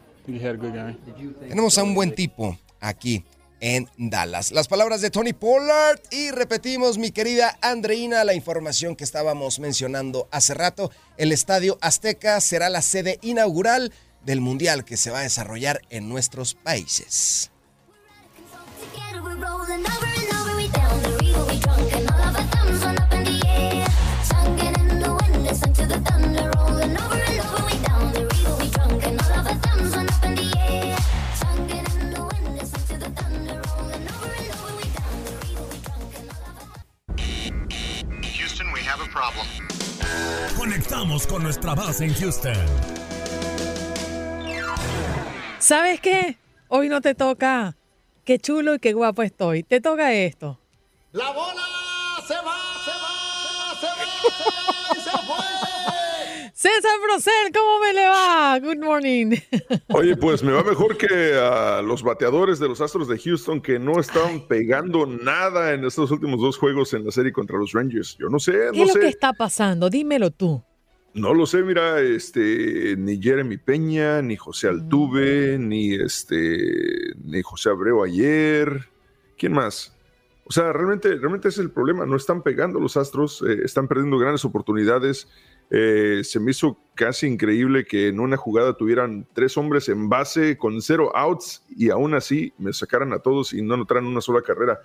Tenemos 1.48 1.78
a 1.78 1.82
un 1.82 1.94
buen 1.94 2.14
tipo 2.14 2.58
aquí 2.80 3.24
en 3.60 3.88
Dallas. 3.96 4.52
Las 4.52 4.68
palabras 4.68 5.00
de 5.00 5.10
Tony 5.10 5.32
Pollard 5.32 5.98
y 6.10 6.32
repetimos, 6.32 6.98
mi 6.98 7.10
querida 7.12 7.56
Andreina, 7.62 8.24
la 8.24 8.34
información 8.34 8.94
que 8.94 9.04
estábamos 9.04 9.58
mencionando 9.58 10.28
hace 10.30 10.52
rato. 10.52 10.90
El 11.16 11.32
Estadio 11.32 11.78
Azteca 11.80 12.38
será 12.42 12.68
la 12.68 12.82
sede 12.82 13.18
inaugural 13.22 13.90
del 14.22 14.42
Mundial 14.42 14.84
que 14.84 14.98
se 14.98 15.10
va 15.10 15.20
a 15.20 15.22
desarrollar 15.22 15.80
en 15.88 16.10
nuestros 16.10 16.54
países. 16.54 17.50
Conectamos 40.56 41.26
con 41.26 41.42
nuestra 41.42 41.74
base 41.74 42.04
en 42.04 42.14
Houston. 42.14 42.54
¿Sabes 45.58 46.00
qué? 46.00 46.38
Hoy 46.68 46.88
no 46.88 47.00
te 47.00 47.14
toca. 47.14 47.76
Qué 48.24 48.38
chulo 48.38 48.74
y 48.74 48.78
qué 48.78 48.92
guapo 48.92 49.22
estoy. 49.22 49.62
Te 49.62 49.80
toca 49.80 50.12
esto. 50.12 50.58
La 51.12 51.30
bola 51.30 51.62
se 52.26 52.34
va, 52.34 52.75
César 56.52 56.92
Procel, 57.04 57.52
¿cómo 57.54 57.80
me 57.80 57.92
le 57.92 58.06
va? 58.06 58.58
Good 58.58 58.78
morning. 58.82 59.36
Oye, 59.88 60.16
pues 60.16 60.42
me 60.42 60.52
va 60.52 60.64
mejor 60.64 60.96
que 60.96 61.34
a 61.34 61.82
los 61.82 62.02
bateadores 62.02 62.58
de 62.58 62.66
los 62.66 62.80
Astros 62.80 63.08
de 63.08 63.18
Houston 63.18 63.60
que 63.60 63.78
no 63.78 64.00
estaban 64.00 64.46
pegando 64.48 65.06
nada 65.06 65.74
en 65.74 65.84
estos 65.84 66.10
últimos 66.10 66.40
dos 66.40 66.58
juegos 66.58 66.92
en 66.94 67.04
la 67.04 67.12
serie 67.12 67.32
contra 67.32 67.58
los 67.58 67.72
Rangers. 67.72 68.16
Yo 68.18 68.28
no 68.28 68.38
sé, 68.38 68.52
¿Qué 68.72 68.82
es 68.82 68.94
lo 68.94 69.00
que 69.00 69.08
está 69.08 69.32
pasando? 69.32 69.90
Dímelo 69.90 70.30
tú. 70.30 70.62
No 71.16 71.32
lo 71.32 71.46
sé, 71.46 71.62
mira, 71.62 72.00
este, 72.00 72.94
ni 72.98 73.22
Jeremy 73.22 73.56
Peña, 73.56 74.20
ni 74.20 74.36
José 74.36 74.68
Altuve, 74.68 75.56
ni 75.58 75.94
este, 75.94 77.14
ni 77.24 77.40
José 77.42 77.70
Abreu 77.70 78.02
ayer. 78.04 78.88
¿Quién 79.38 79.52
más? 79.52 79.95
O 80.48 80.52
sea, 80.52 80.72
realmente, 80.72 81.16
realmente 81.16 81.48
es 81.48 81.58
el 81.58 81.72
problema. 81.72 82.06
No 82.06 82.14
están 82.14 82.42
pegando 82.42 82.78
los 82.78 82.96
Astros, 82.96 83.42
eh, 83.42 83.62
están 83.64 83.88
perdiendo 83.88 84.16
grandes 84.16 84.44
oportunidades. 84.44 85.28
Eh, 85.70 86.20
se 86.22 86.38
me 86.38 86.52
hizo 86.52 86.78
casi 86.94 87.26
increíble 87.26 87.84
que 87.84 88.06
en 88.06 88.20
una 88.20 88.36
jugada 88.36 88.76
tuvieran 88.76 89.26
tres 89.32 89.56
hombres 89.56 89.88
en 89.88 90.08
base 90.08 90.56
con 90.56 90.80
cero 90.80 91.10
outs 91.16 91.64
y 91.68 91.90
aún 91.90 92.14
así 92.14 92.52
me 92.58 92.72
sacaran 92.72 93.12
a 93.12 93.18
todos 93.18 93.52
y 93.52 93.60
no 93.60 93.74
anotaran 93.74 94.06
una 94.06 94.20
sola 94.20 94.40
carrera. 94.40 94.78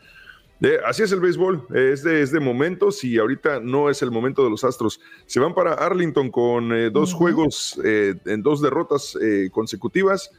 Eh, 0.61 0.79
así 0.83 1.03
es 1.03 1.11
el 1.11 1.19
béisbol, 1.19 1.67
es 1.75 2.03
de, 2.03 2.23
es 2.23 2.31
de 2.31 2.39
momentos 2.39 3.03
y 3.03 3.19
ahorita 3.19 3.59
no 3.59 3.91
es 3.91 4.01
el 4.01 4.09
momento 4.09 4.43
de 4.43 4.49
los 4.49 4.63
Astros. 4.63 4.99
Se 5.27 5.39
van 5.39 5.53
para 5.53 5.73
Arlington 5.73 6.31
con 6.31 6.73
eh, 6.73 6.89
dos 6.89 7.13
juegos 7.13 7.79
en 7.83 8.41
dos 8.41 8.63
derrotas 8.63 9.15
consecutivas. 9.51 10.31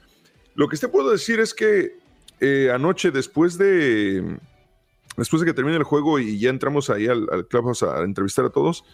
Lo 0.56 0.68
que 0.68 0.76
te 0.76 0.88
puedo 0.88 1.10
decir 1.10 1.38
es 1.38 1.54
que 1.54 1.96
anoche 2.72 3.12
después 3.12 3.56
de, 3.56 4.38
después 5.16 5.40
de 5.40 5.46
que 5.46 5.54
termine 5.54 5.76
el 5.76 5.84
juego 5.84 6.18
y 6.18 6.38
ya 6.38 6.50
entramos 6.50 6.90
ahí 6.90 7.06
al, 7.06 7.28
al 7.30 7.46
clubhouse 7.46 7.82
a 7.82 8.02
entrevistar 8.02 8.44
a 8.44 8.50
todos, 8.50 8.84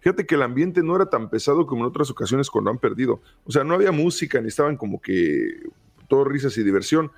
Fíjate 0.00 0.24
que 0.24 0.36
el 0.36 0.42
ambiente 0.42 0.84
no 0.84 0.94
era 0.94 1.06
tan 1.06 1.28
pesado 1.30 1.66
como 1.66 1.82
en 1.82 1.88
otras 1.88 2.10
ocasiones 2.10 2.48
cuando 2.48 2.70
han 2.70 2.78
perdido. 2.78 3.20
O 3.44 3.50
sea, 3.50 3.64
no 3.64 3.74
había 3.74 3.90
música 3.90 4.40
ni 4.40 4.46
estaban 4.46 4.76
como 4.76 5.00
que 5.00 5.62
todo 6.08 6.24
risas 6.24 6.56
y 6.58 6.62
diversión. 6.62 7.10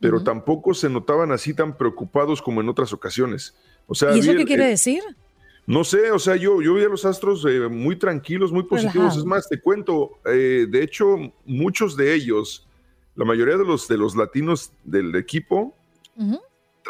pero 0.00 0.22
tampoco 0.24 0.72
se 0.72 0.88
notaban 0.88 1.30
así 1.32 1.52
tan 1.52 1.76
preocupados 1.76 2.40
como 2.40 2.62
en 2.62 2.70
otras 2.70 2.94
ocasiones. 2.94 3.54
O 3.86 3.94
sea, 3.94 4.16
¿Y 4.16 4.20
eso 4.20 4.32
qué 4.34 4.46
quiere 4.46 4.64
decir? 4.64 5.02
No 5.66 5.84
sé, 5.84 6.10
o 6.10 6.18
sea, 6.18 6.36
yo, 6.36 6.62
yo 6.62 6.72
vi 6.72 6.84
a 6.84 6.88
los 6.88 7.04
Astros 7.04 7.44
eh, 7.44 7.68
muy 7.68 7.96
tranquilos, 7.96 8.50
muy 8.50 8.62
positivos. 8.62 9.18
Es 9.18 9.24
más, 9.26 9.46
te 9.46 9.60
cuento, 9.60 10.12
eh, 10.24 10.66
de 10.66 10.82
hecho, 10.82 11.18
muchos 11.44 11.94
de 11.98 12.14
ellos, 12.14 12.66
la 13.14 13.26
mayoría 13.26 13.58
de 13.58 13.66
los, 13.66 13.86
de 13.86 13.98
los 13.98 14.16
latinos 14.16 14.72
del 14.84 15.14
equipo, 15.16 15.76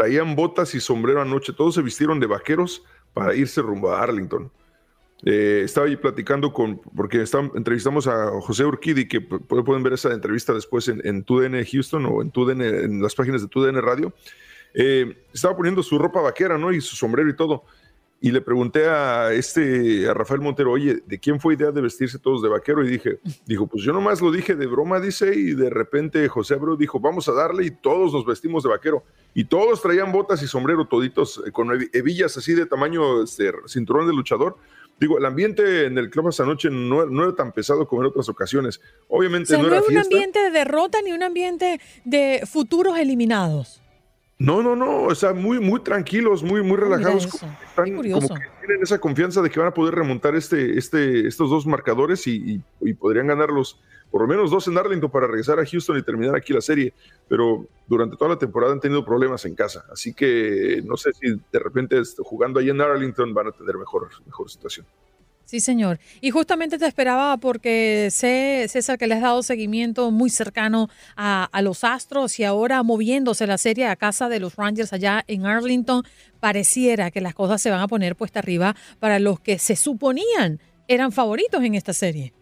traían 0.01 0.34
botas 0.34 0.74
y 0.74 0.80
sombrero 0.80 1.20
anoche. 1.20 1.53
Todos 1.53 1.74
se 1.74 1.82
vistieron 1.82 2.18
de 2.20 2.26
vaqueros 2.26 2.82
para 3.12 3.34
irse 3.34 3.61
rumbo 3.61 3.92
a 3.92 4.03
Arlington. 4.03 4.51
Eh, 5.26 5.61
estaba 5.62 5.86
ahí 5.86 5.96
platicando 5.96 6.55
con, 6.55 6.80
porque 6.96 7.22
entrevistamos 7.55 8.07
a 8.07 8.30
José 8.40 8.64
Urquidi, 8.64 9.07
que 9.07 9.20
pueden 9.20 9.82
ver 9.82 9.92
esa 9.92 10.11
entrevista 10.14 10.55
después 10.55 10.88
en, 10.88 11.07
en 11.07 11.22
TUDN 11.22 11.62
Houston 11.70 12.07
o 12.07 12.22
en, 12.22 12.30
TUDN, 12.30 12.62
en 12.62 13.03
las 13.03 13.14
páginas 13.14 13.42
de 13.42 13.48
TUDN 13.48 13.82
Radio. 13.82 14.14
estaba 14.72 15.55
poniendo 15.55 15.82
su 15.82 15.98
ropa 15.98 16.22
vaquera, 16.22 16.57
¿no? 16.57 16.72
Y 16.72 16.80
su 16.80 16.96
sombrero 16.96 17.28
y 17.28 17.36
todo 17.36 17.64
y 18.23 18.31
le 18.31 18.43
pregunté 18.43 18.87
a 18.87 19.33
este 19.33 20.07
a 20.07 20.12
Rafael 20.12 20.43
Montero, 20.43 20.73
oye, 20.73 21.03
¿de 21.07 21.18
quién 21.18 21.41
fue 21.41 21.55
idea 21.55 21.71
de 21.71 21.81
vestirse 21.81 22.18
todos 22.18 22.43
de 22.43 22.51
vaquero? 22.51 22.85
Y 22.85 22.91
dije, 22.91 23.18
dijo, 23.47 23.66
pues 23.66 23.83
yo 23.83 23.95
nomás 23.95 24.21
lo 24.21 24.31
dije 24.31 24.55
de 24.55 24.66
broma, 24.66 25.01
dice, 25.01 25.35
y 25.35 25.55
de 25.55 25.71
repente 25.71 26.29
José 26.29 26.55
Abreu 26.55 26.77
dijo, 26.77 27.01
vamos 27.01 27.29
a 27.29 27.33
darle 27.33 27.64
y 27.64 27.71
todos 27.71 28.12
nos 28.12 28.27
vestimos 28.27 28.62
de 28.62 28.68
vaquero. 28.68 29.05
Y 29.33 29.45
todos 29.45 29.81
traían 29.81 30.12
botas 30.12 30.43
y 30.43 30.47
sombrero, 30.47 30.87
toditos, 30.87 31.43
eh, 31.47 31.51
con 31.51 31.71
hebillas 31.93 32.37
así 32.37 32.53
de 32.53 32.66
tamaño 32.66 33.23
este, 33.23 33.53
cinturón 33.66 34.07
de 34.07 34.12
luchador. 34.12 34.59
Digo, 34.99 35.16
el 35.16 35.25
ambiente 35.25 35.87
en 35.87 35.97
el 35.97 36.11
club 36.11 36.29
esa 36.29 36.45
noche 36.45 36.68
no, 36.68 37.03
era 37.03 37.35
tan 37.35 37.53
pesado 37.53 37.89
como 37.89 38.03
en 38.03 38.09
otras 38.09 38.29
ocasiones. 38.29 38.83
Obviamente 39.09 39.57
no, 39.57 39.66
era 39.66 39.81
un 39.81 39.97
ambiente 39.97 40.41
de 40.41 40.51
derrota 40.51 40.99
ni 41.03 41.12
un 41.12 41.23
ambiente 41.23 41.81
de 42.05 42.43
futuros 42.45 42.99
eliminados. 42.99 43.80
No, 44.41 44.62
no, 44.62 44.74
no, 44.74 45.03
o 45.03 45.14
sea, 45.14 45.34
muy, 45.34 45.61
muy 45.61 45.80
tranquilos, 45.80 46.43
muy, 46.43 46.62
muy 46.62 46.78
relajados. 46.78 47.26
Como, 47.26 47.53
están, 47.68 47.95
como 47.95 48.28
que 48.28 48.47
tienen 48.61 48.82
esa 48.82 48.99
confianza 48.99 49.43
de 49.43 49.51
que 49.51 49.61
van 49.61 49.68
a 49.68 49.74
poder 49.74 49.95
remontar 49.95 50.34
este, 50.34 50.78
este, 50.78 51.28
estos 51.28 51.51
dos 51.51 51.66
marcadores 51.66 52.26
y, 52.26 52.62
podrían 52.99 53.26
ganarlos 53.26 53.78
por 54.11 54.22
lo 54.22 54.26
menos 54.26 54.51
dos 54.51 54.66
en 54.66 54.78
Arlington 54.78 55.11
para 55.11 55.26
regresar 55.26 55.61
a 55.61 55.66
Houston 55.66 55.99
y 55.99 56.03
terminar 56.03 56.34
aquí 56.34 56.55
la 56.55 56.62
serie. 56.62 56.95
Pero 57.28 57.66
durante 57.86 58.16
toda 58.16 58.30
la 58.30 58.38
temporada 58.38 58.72
han 58.72 58.80
tenido 58.80 59.05
problemas 59.05 59.45
en 59.45 59.55
casa, 59.55 59.84
así 59.93 60.14
que 60.14 60.80
no 60.86 60.97
sé 60.97 61.12
si 61.12 61.38
de 61.53 61.59
repente 61.59 62.01
jugando 62.20 62.61
ahí 62.61 62.70
en 62.70 62.80
Arlington 62.80 63.34
van 63.34 63.49
a 63.49 63.53
tener 63.53 63.76
mejor, 63.76 64.09
mejor 64.24 64.51
situación. 64.51 64.86
Sí, 65.51 65.59
señor. 65.59 65.98
Y 66.20 66.30
justamente 66.30 66.78
te 66.78 66.86
esperaba 66.86 67.36
porque 67.38 68.07
sé, 68.12 68.66
César, 68.68 68.98
que 68.98 69.09
le 69.09 69.16
has 69.16 69.22
dado 69.22 69.42
seguimiento 69.42 70.12
muy 70.12 70.30
cercano 70.30 70.88
a, 71.16 71.48
los 71.61 71.82
Astros 71.82 72.38
y 72.38 72.44
ahora 72.44 72.84
moviéndose 72.84 73.48
la 73.48 73.59
serie 73.59 73.86
a 73.86 73.96
casa 73.96 74.28
de 74.28 74.38
los 74.38 74.55
Rangers 74.55 74.92
allá 74.92 75.24
en 75.26 75.46
Arlington, 75.46 76.05
pareciera 76.38 77.11
que 77.11 77.20
las 77.20 77.34
cosas 77.34 77.61
se 77.61 77.68
van 77.68 77.80
a 77.80 77.88
poner 77.88 78.14
puesta 78.14 78.38
arriba 78.38 78.76
para 79.01 79.18
los 79.18 79.40
que 79.40 79.59
se 79.59 79.74
suponían 79.74 80.61
eran 80.86 81.11
favoritos 81.11 81.64
en 81.64 81.74
esta 81.74 81.94
serie. 81.94 82.32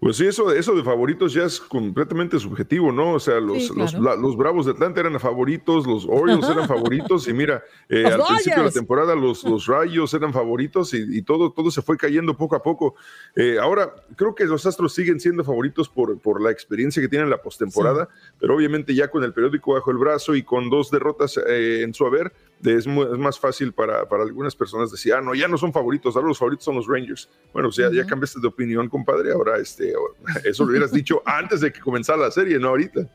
Pues 0.00 0.16
sí, 0.16 0.26
eso, 0.26 0.52
eso 0.52 0.74
de 0.74 0.82
favoritos 0.82 1.32
ya 1.32 1.44
es 1.44 1.60
completamente 1.60 2.38
subjetivo, 2.38 2.90
¿no? 2.90 3.12
O 3.12 3.20
sea, 3.20 3.38
los, 3.40 3.70
los, 3.70 4.36
Bravos 4.36 4.66
de 4.66 4.72
Atlanta 4.72 5.00
eran 5.00 5.18
favoritos, 5.20 5.86
los 5.86 6.06
Orioles 6.08 6.48
eran 6.48 6.66
favoritos, 6.68 7.28
y 7.28 7.32
mira, 7.32 7.62
eh, 7.88 8.06
al 8.06 8.22
principio 8.24 8.58
de 8.58 8.64
la 8.64 8.72
temporada 8.72 9.14
los, 9.14 9.44
los 9.44 9.66
Rayos 9.66 10.12
eran 10.14 10.32
favoritos 10.32 10.92
y, 10.94 11.22
todo, 11.22 11.52
todo 11.52 11.70
se 11.70 11.82
fue 11.82 11.96
cayendo 11.96 12.36
poco 12.36 12.56
a 12.56 12.62
poco. 12.62 12.96
Eh, 13.36 13.58
ahora, 13.60 13.94
creo 14.16 14.34
que 14.34 14.44
los 14.44 14.66
Astros 14.66 14.94
siguen 14.94 15.20
siendo 15.20 15.44
favoritos 15.44 15.88
por, 15.88 16.18
por 16.18 16.42
la 16.42 16.50
experiencia 16.50 17.00
que 17.00 17.08
tienen 17.08 17.26
en 17.26 17.30
la 17.30 17.40
postemporada, 17.40 18.08
pero 18.40 18.56
obviamente 18.56 18.94
ya 18.94 19.08
con 19.08 19.22
el 19.22 19.32
periódico 19.32 19.74
bajo 19.74 19.90
el 19.90 19.98
brazo 19.98 20.34
y 20.34 20.42
con 20.42 20.68
dos 20.68 20.90
derrotas 20.90 21.38
eh, 21.46 21.82
en 21.82 21.94
su 21.94 22.06
haber, 22.06 22.32
es, 22.64 22.86
más 22.86 23.38
fácil 23.38 23.72
para, 23.72 24.08
para, 24.08 24.22
algunas 24.22 24.54
personas 24.54 24.90
decir, 24.90 25.12
ah, 25.14 25.20
no, 25.20 25.34
ya 25.34 25.48
no 25.48 25.58
son 25.58 25.72
favoritos, 25.72 26.14
ahora 26.14 26.28
los 26.28 26.38
favoritos 26.38 26.64
son 26.64 26.76
los 26.76 26.86
Rangers. 26.86 27.28
Bueno, 27.52 27.68
o 27.68 27.72
sea, 27.72 27.90
ya 27.92 28.06
cambiaste 28.06 28.40
de 28.40 28.48
opinión, 28.48 28.88
compadre, 28.88 29.32
ahora 29.32 29.58
este, 29.58 29.92
eso 30.44 30.64
lo 30.64 30.70
hubieras 30.70 30.92
dicho 30.92 31.22
antes 31.26 31.60
de 31.60 31.72
que 31.72 31.80
comenzara 31.80 32.18
la 32.18 32.30
serie, 32.30 32.58
no 32.58 32.68
ahorita. 32.68 33.08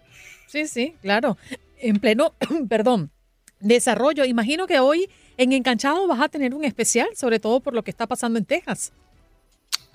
Sí, 0.48 0.68
sí, 0.68 0.96
claro. 1.02 1.38
En 1.80 2.00
pleno, 2.00 2.34
perdón, 2.70 3.12
desarrollo. 3.60 4.26
Imagino 4.26 4.68
que 4.68 4.80
hoy 4.80 5.10
en 5.38 5.52
Enganchado 5.54 6.08
vas 6.08 6.22
a 6.22 6.30
tener 6.30 6.54
un 6.54 6.64
especial, 6.64 7.10
sobre 7.16 7.40
todo 7.40 7.60
por 7.60 7.74
lo 7.74 7.84
que 7.84 7.92
está 7.92 8.08
pasando 8.08 8.40
en 8.40 8.46
Texas. 8.46 8.92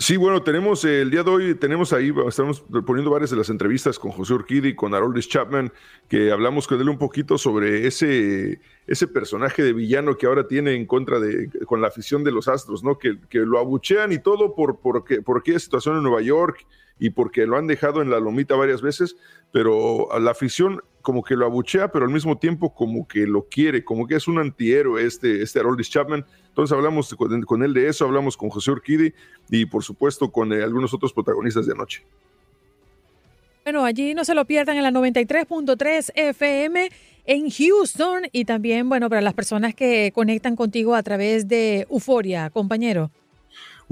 Sí, 0.03 0.17
bueno, 0.17 0.43
tenemos 0.43 0.85
el 0.85 1.13
día 1.13 1.23
de 1.23 1.31
hoy, 1.31 1.55
tenemos 1.55 1.93
ahí, 1.93 2.13
estamos 2.27 2.65
poniendo 2.85 3.09
varias 3.09 3.31
de 3.31 3.37
las 3.37 3.51
entrevistas 3.51 4.01
con 4.01 4.11
José 4.11 4.35
Urquidi 4.35 4.71
y 4.71 4.75
con 4.75 4.93
Haroldis 4.95 5.29
Chapman, 5.29 5.73
que 6.09 6.33
hablamos 6.33 6.67
con 6.67 6.81
él 6.81 6.89
un 6.89 6.99
poquito 6.99 7.39
sobre 7.39 7.87
ese, 7.87 8.61
ese 8.89 9.07
personaje 9.07 9.63
de 9.63 9.73
villano 9.73 10.17
que 10.17 10.27
ahora 10.27 10.49
tiene 10.49 10.75
en 10.75 10.87
contra 10.87 11.21
de, 11.21 11.49
con 11.67 11.81
la 11.81 11.87
afición 11.87 12.25
de 12.25 12.33
los 12.33 12.49
Astros, 12.49 12.83
¿no? 12.83 12.99
Que, 12.99 13.17
que 13.31 13.39
lo 13.39 13.61
abuchean 13.61 14.11
y 14.11 14.19
todo 14.19 14.57
por, 14.57 14.81
por, 14.81 15.05
por 15.23 15.39
aquella 15.39 15.61
situación 15.61 15.97
en 15.97 16.03
Nueva 16.03 16.21
York 16.21 16.67
y 16.99 17.11
porque 17.11 17.47
lo 17.47 17.57
han 17.57 17.67
dejado 17.67 18.03
en 18.03 18.11
la 18.11 18.21
lomita 18.21 18.55
varias 18.55 18.83
veces, 18.83 19.17
pero 19.53 20.09
la 20.21 20.31
afición 20.31 20.81
como 21.03 21.23
que 21.23 21.35
lo 21.35 21.45
abuchea, 21.45 21.91
pero 21.91 22.05
al 22.05 22.11
mismo 22.13 22.39
tiempo 22.39 22.73
como 22.73 23.07
que 23.07 23.27
lo 23.27 23.49
quiere, 23.49 23.85
como 23.85 24.07
que 24.07 24.15
es 24.15 24.29
un 24.29 24.39
antihéroe 24.39 25.05
este, 25.05 25.43
este 25.43 25.59
Haroldis 25.59 25.91
Chapman. 25.91 26.25
Entonces 26.49 26.75
hablamos 26.75 27.15
con, 27.15 27.63
él 27.63 27.75
de 27.75 27.89
eso, 27.89 28.05
hablamos 28.05 28.37
con 28.37 28.49
José 28.51 28.71
Urquidi 28.71 29.13
y 29.51 29.67
por 29.67 29.83
supuesto 29.83 30.31
con 30.31 30.53
eh, 30.53 30.63
algunos 30.63 30.95
otros 30.95 31.13
protagonistas 31.13 31.67
de 31.67 31.73
anoche. 31.73 32.05
Bueno, 33.65 33.85
allí 33.85 34.15
no 34.15 34.25
se 34.25 34.35
lo 34.35 34.45
pierdan 34.45 34.77
en 34.77 34.83
la 34.83 34.91
93.3 34.91 36.13
FM 36.15 36.91
en 37.25 37.51
Houston 37.51 38.23
y 38.33 38.45
también, 38.45 38.89
bueno, 38.89 39.09
para 39.09 39.21
las 39.21 39.35
personas 39.35 39.75
que 39.75 40.11
conectan 40.13 40.57
contigo 40.57 40.95
a 40.95 41.03
través 41.03 41.47
de 41.47 41.87
Euforia, 41.89 42.51
compañero. 42.51 43.11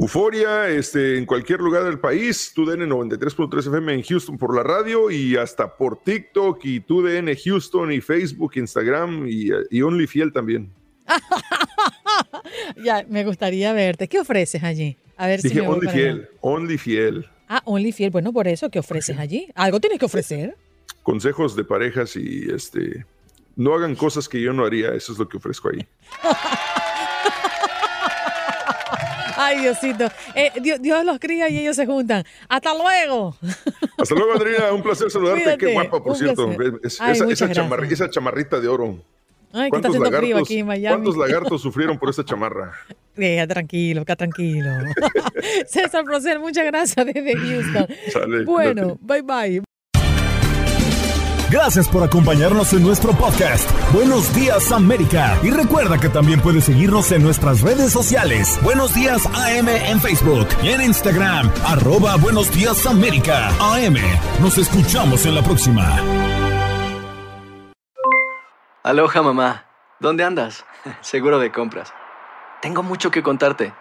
Euforia, 0.01 0.67
este, 0.71 1.19
en 1.19 1.27
cualquier 1.27 1.61
lugar 1.61 1.85
del 1.85 1.99
país, 1.99 2.53
TUDN 2.55 2.89
93.3 2.89 3.59
FM 3.59 3.93
en 3.93 4.03
Houston 4.03 4.39
por 4.39 4.57
la 4.57 4.63
radio 4.63 5.11
y 5.11 5.37
hasta 5.37 5.77
por 5.77 6.03
TikTok 6.03 6.59
y 6.65 6.81
TUDN 6.81 7.37
Houston 7.37 7.93
y 7.93 8.01
Facebook, 8.01 8.53
Instagram 8.55 9.27
y, 9.29 9.51
y 9.71 9.83
OnlyFiel 9.83 10.33
también. 10.33 10.73
ya, 12.83 13.05
me 13.11 13.27
gustaría 13.27 13.75
verte. 13.75 14.09
¿Qué 14.09 14.21
ofreces 14.21 14.63
allí? 14.63 14.97
A 15.19 15.27
ver 15.27 15.43
Dije 15.43 15.57
si 15.57 15.61
me 15.61 15.69
OnlyFiel, 15.69 16.31
OnlyFiel. 16.41 17.29
Ah, 17.47 17.61
OnlyFiel. 17.67 18.11
Bueno, 18.11 18.33
por 18.33 18.49
eso, 18.49 18.71
¿qué 18.71 18.79
ofreces 18.79 19.19
allí? 19.19 19.49
¿Algo 19.55 19.81
tienes 19.81 19.99
que 19.99 20.07
ofrecer? 20.07 20.57
Consejos 21.03 21.55
de 21.57 21.65
parejas 21.65 22.17
y 22.17 22.49
este... 22.51 23.05
No 23.55 23.75
hagan 23.75 23.95
cosas 23.97 24.31
que 24.31 24.41
yo 24.41 24.55
no 24.55 24.65
haría, 24.65 24.95
eso 24.95 25.13
es 25.13 25.19
lo 25.19 25.29
que 25.29 25.37
ofrezco 25.37 25.69
ahí. 25.69 25.87
Ay, 29.51 29.63
Diosito. 29.63 30.09
Eh, 30.35 30.53
Dios, 30.81 31.05
los 31.05 31.19
cría 31.19 31.49
y 31.49 31.59
ellos 31.59 31.75
se 31.77 31.87
juntan. 31.87 32.25
Hasta 32.49 32.73
luego. 32.75 33.37
Hasta 33.99 34.15
luego, 34.15 34.33
Adriana. 34.35 34.73
Un 34.73 34.83
placer 34.83 35.11
saludarte. 35.11 35.59
Qué 35.59 35.73
guapa, 35.73 36.03
por 36.03 36.17
cierto. 36.17 36.51
esa, 36.83 38.11
chamarrita 38.11 38.61
de 38.61 38.69
oro. 38.69 38.99
Ay, 39.53 39.69
¿Cuántos, 39.69 39.99
lagartos, 39.99 40.43
aquí 40.43 40.59
en 40.59 40.67
Miami? 40.67 41.03
¿Cuántos 41.03 41.17
lagartos 41.17 41.61
sufrieron 41.61 41.99
por 41.99 42.11
esa 42.11 42.25
chamarra? 42.25 42.73
Eh, 43.17 43.45
tranquilo, 43.47 44.03
acá 44.03 44.17
tranquilo. 44.17 44.71
César 45.67 46.05
Procer, 46.05 46.39
muchas 46.39 46.65
gracias 46.65 47.05
desde 47.05 47.37
Houston. 47.37 48.47
bueno, 48.47 48.97
bye 49.03 49.21
bye. 49.21 49.63
Gracias 51.51 51.89
por 51.89 52.05
acompañarnos 52.05 52.73
en 52.75 52.85
nuestro 52.85 53.11
podcast. 53.11 53.69
Buenos 53.93 54.33
días 54.37 54.71
América. 54.71 55.37
Y 55.43 55.51
recuerda 55.51 55.99
que 55.99 56.09
también 56.09 56.41
puedes 56.41 56.63
seguirnos 56.63 57.11
en 57.11 57.25
nuestras 57.25 57.63
redes 57.63 57.91
sociales. 57.93 58.57
Buenos 58.63 58.95
días 58.95 59.27
AM 59.27 59.69
en 59.69 60.01
Facebook 60.01 60.47
y 60.63 60.69
en 60.69 60.81
Instagram. 60.81 61.51
Arroba 61.67 62.15
Buenos 62.19 62.53
días 62.53 62.87
América. 62.87 63.49
AM. 63.61 63.97
Nos 64.41 64.59
escuchamos 64.59 65.27
en 65.27 65.35
la 65.35 65.43
próxima. 65.43 65.99
Aloha 68.85 69.21
mamá. 69.21 69.65
¿Dónde 69.99 70.23
andas? 70.23 70.65
Seguro 71.01 71.41
de 71.41 71.51
compras. 71.51 71.93
Tengo 72.63 72.85
mucho 72.85 73.11
que 73.11 73.25
contarte. 73.25 73.75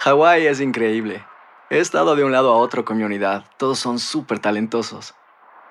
Hawái 0.00 0.46
es 0.46 0.60
increíble. 0.60 1.24
He 1.70 1.78
estado 1.78 2.14
de 2.14 2.24
un 2.24 2.32
lado 2.32 2.52
a 2.52 2.58
otro 2.58 2.84
con 2.84 2.98
mi 2.98 3.04
unidad. 3.04 3.46
Todos 3.56 3.78
son 3.78 3.98
súper 3.98 4.38
talentosos. 4.38 5.14